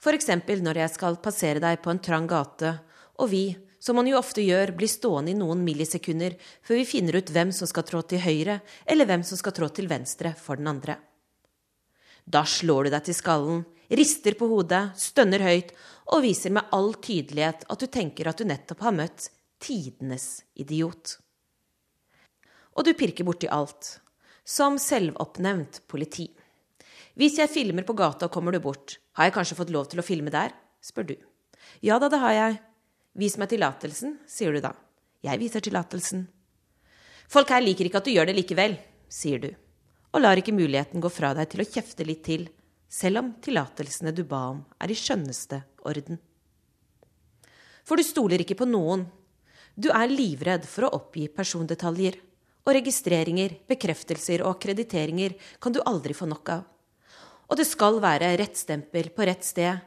[0.00, 2.72] For eksempel når jeg skal passere deg på en trang gate,
[3.20, 3.44] og vi,
[3.80, 7.52] som man jo ofte gjør, blir stående i noen millisekunder før vi finner ut hvem
[7.52, 10.96] som skal trå til høyre, eller hvem som skal trå til venstre for den andre.
[12.24, 15.72] Da slår du deg til skallen, rister på hodet, stønner høyt
[16.10, 19.30] og viser med all tydelighet at du tenker at du nettopp har møtt
[19.62, 21.16] tidenes idiot.
[22.78, 23.98] Og du pirker borti alt,
[24.46, 26.28] som selvoppnevnt politi.
[27.18, 30.00] Hvis jeg filmer på gata og kommer du bort, har jeg kanskje fått lov til
[30.00, 30.54] å filme der?
[30.80, 31.16] spør du.
[31.84, 32.60] Ja da, det har jeg.
[33.20, 34.72] Vis meg tillatelsen, sier du da.
[35.26, 36.24] Jeg viser tillatelsen.
[37.30, 38.78] Folk her liker ikke at du gjør det likevel,
[39.10, 39.50] sier du
[40.10, 42.48] og lar ikke muligheten gå fra deg til å kjefte litt til,
[42.90, 46.18] selv om tillatelsene du ba om, er i skjønneste orden.
[47.86, 49.06] For du stoler ikke på noen.
[49.74, 52.18] Du er livredd for å oppgi persondetaljer.
[52.66, 56.66] Og registreringer, bekreftelser og akkrediteringer kan du aldri få nok av.
[57.50, 59.80] Og det skal være rett stempel på rett sted,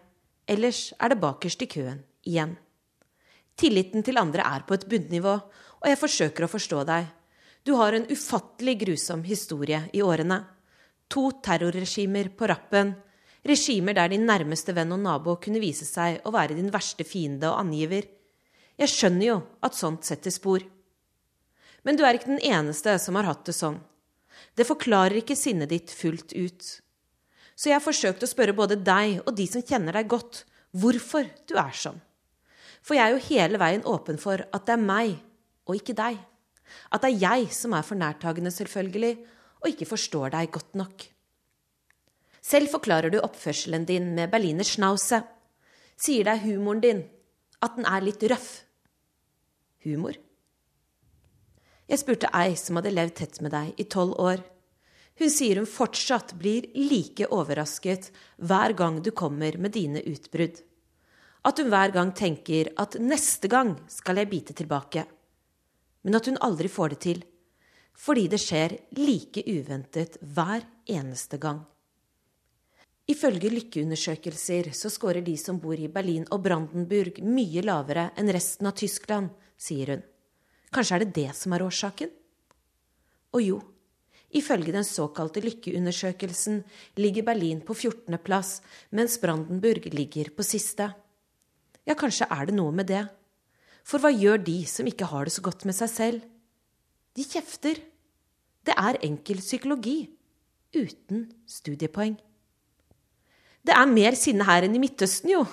[0.49, 2.57] ellers er det bakerst i køen igjen.
[3.55, 5.35] Tilliten til andre er på et bunnivå,
[5.83, 7.11] og jeg forsøker å forstå deg,
[7.63, 10.41] du har en ufattelig grusom historie i årene.
[11.13, 12.93] To terrorregimer på rappen.
[13.45, 17.51] Regimer der din nærmeste venn og nabo kunne vise seg å være din verste fiende
[17.51, 18.07] og angiver.
[18.79, 20.63] Jeg skjønner jo at sånt setter spor.
[21.83, 23.77] Men du er ikke den eneste som har hatt det sånn.
[24.57, 26.69] Det forklarer ikke sinnet ditt fullt ut.
[27.53, 30.43] Så jeg har forsøkt å spørre både deg og de som kjenner deg godt,
[30.73, 31.99] hvorfor du er sånn.
[32.81, 35.13] For jeg er jo hele veien åpen for at det er meg
[35.69, 36.17] og ikke deg.
[36.89, 39.19] At det er jeg som er for nærtagende, selvfølgelig,
[39.63, 41.05] og ikke forstår deg godt nok.
[42.43, 45.21] Selv forklarer du oppførselen din med berliner schnause.
[45.95, 47.01] Sier deg humoren din,
[47.63, 48.49] at den er litt røff.
[49.87, 50.19] Humor?
[51.87, 54.43] Jeg spurte ei som hadde levd tett med deg i tolv år.
[55.19, 58.09] Hun sier hun fortsatt blir like overrasket
[58.41, 60.59] hver gang du kommer med dine utbrudd.
[61.43, 65.05] At hun hver gang tenker at neste gang skal jeg bite tilbake
[66.03, 67.23] men at hun aldri får det til,
[67.97, 71.61] fordi det skjer like uventet hver eneste gang.
[73.09, 78.69] Ifølge lykkeundersøkelser så scorer de som bor i Berlin og Brandenburg mye lavere enn resten
[78.69, 79.29] av Tyskland,
[79.59, 80.03] sier hun.
[80.73, 82.13] Kanskje er det det som er årsaken?
[83.35, 83.57] Og jo,
[84.31, 86.61] ifølge den såkalte lykkeundersøkelsen
[86.95, 88.17] ligger Berlin på 14.
[88.23, 90.93] plass, mens Brandenburg ligger på siste.
[91.83, 93.03] Ja, kanskje er det noe med det.
[93.83, 96.32] For hva gjør de som ikke har det så godt med seg selv?
[97.13, 97.77] De kjefter.
[98.63, 100.07] Det er enkel psykologi.
[100.73, 102.15] Uten studiepoeng.
[103.63, 105.43] Det er mer sinne her enn i Midtøsten, jo,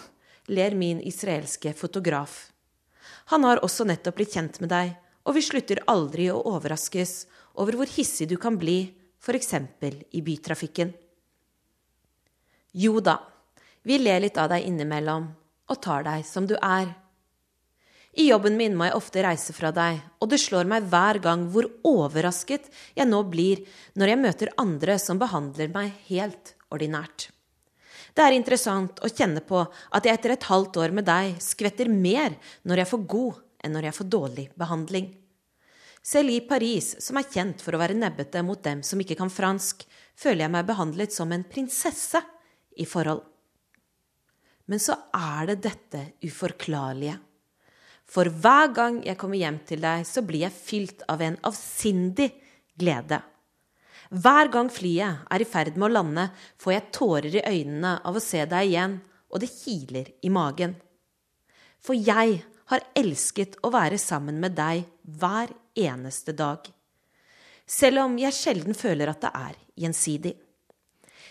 [0.50, 2.48] ler min israelske fotograf.
[3.30, 7.28] Han har også nettopp blitt kjent med deg, og vi slutter aldri å overraskes
[7.60, 8.90] over hvor hissig du kan bli,
[9.20, 9.52] f.eks.
[10.10, 10.90] i bytrafikken.
[12.72, 13.18] Jo da,
[13.86, 15.28] vi ler litt av deg innimellom
[15.70, 16.90] og tar deg som du er.
[18.18, 21.44] I jobben min må jeg ofte reise fra deg, og det slår meg hver gang
[21.52, 23.62] hvor overrasket jeg nå blir
[23.94, 27.28] når jeg møter andre som behandler meg helt ordinært.
[28.10, 31.90] Det er interessant å kjenne på at jeg etter et halvt år med deg skvetter
[31.90, 32.34] mer
[32.66, 35.08] når jeg får god enn når jeg får dårlig behandling.
[36.02, 39.30] Selv i Paris, som er kjent for å være nebbete mot dem som ikke kan
[39.30, 39.84] fransk,
[40.18, 42.22] føler jeg meg behandlet som en prinsesse
[42.80, 43.22] i forhold.
[44.66, 47.18] Men så er det dette uforklarlige.
[48.10, 52.32] For hver gang jeg kommer hjem til deg, så blir jeg fylt av en avsindig
[52.78, 53.20] glede.
[54.10, 56.24] Hver gang flyet er i ferd med å lande,
[56.58, 58.96] får jeg tårer i øynene av å se deg igjen,
[59.30, 60.74] og det kiler i magen.
[61.78, 62.40] For jeg
[62.70, 66.66] har elsket å være sammen med deg hver eneste dag.
[67.70, 70.34] Selv om jeg sjelden føler at det er gjensidig.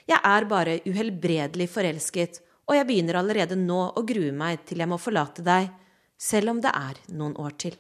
[0.08, 4.90] Jeg er bare uhelbredelig forelsket, og jeg begynner allerede nå å grue meg til jeg
[4.90, 5.68] må forlate deg,
[6.20, 7.78] selv om det er noen år til.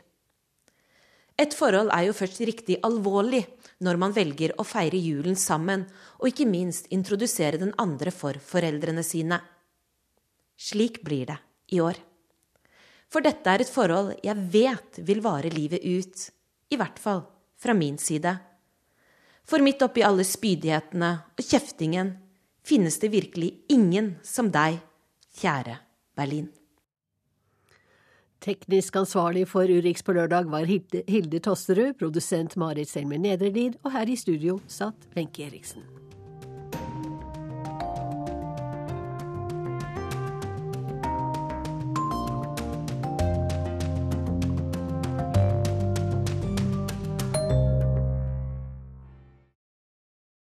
[1.39, 3.45] Et forhold er jo først riktig alvorlig
[3.85, 5.85] når man velger å feire julen sammen,
[6.19, 9.39] og ikke minst introdusere den andre for foreldrene sine.
[10.59, 11.39] Slik blir det
[11.71, 11.95] i år.
[13.09, 16.27] For dette er et forhold jeg vet vil vare livet ut,
[16.69, 17.23] i hvert fall
[17.59, 18.35] fra min side.
[19.47, 22.13] For midt oppi alle spydighetene og kjeftingen
[22.67, 24.77] finnes det virkelig ingen som deg,
[25.39, 25.79] kjære
[26.19, 26.58] Berlin.
[28.39, 34.07] Teknisk ansvarlig for Urix på lørdag var Hilde, Tosterud, produsent Marit Selmer Nedrelid, og her
[34.07, 35.83] i studio satt Wenche Eriksen.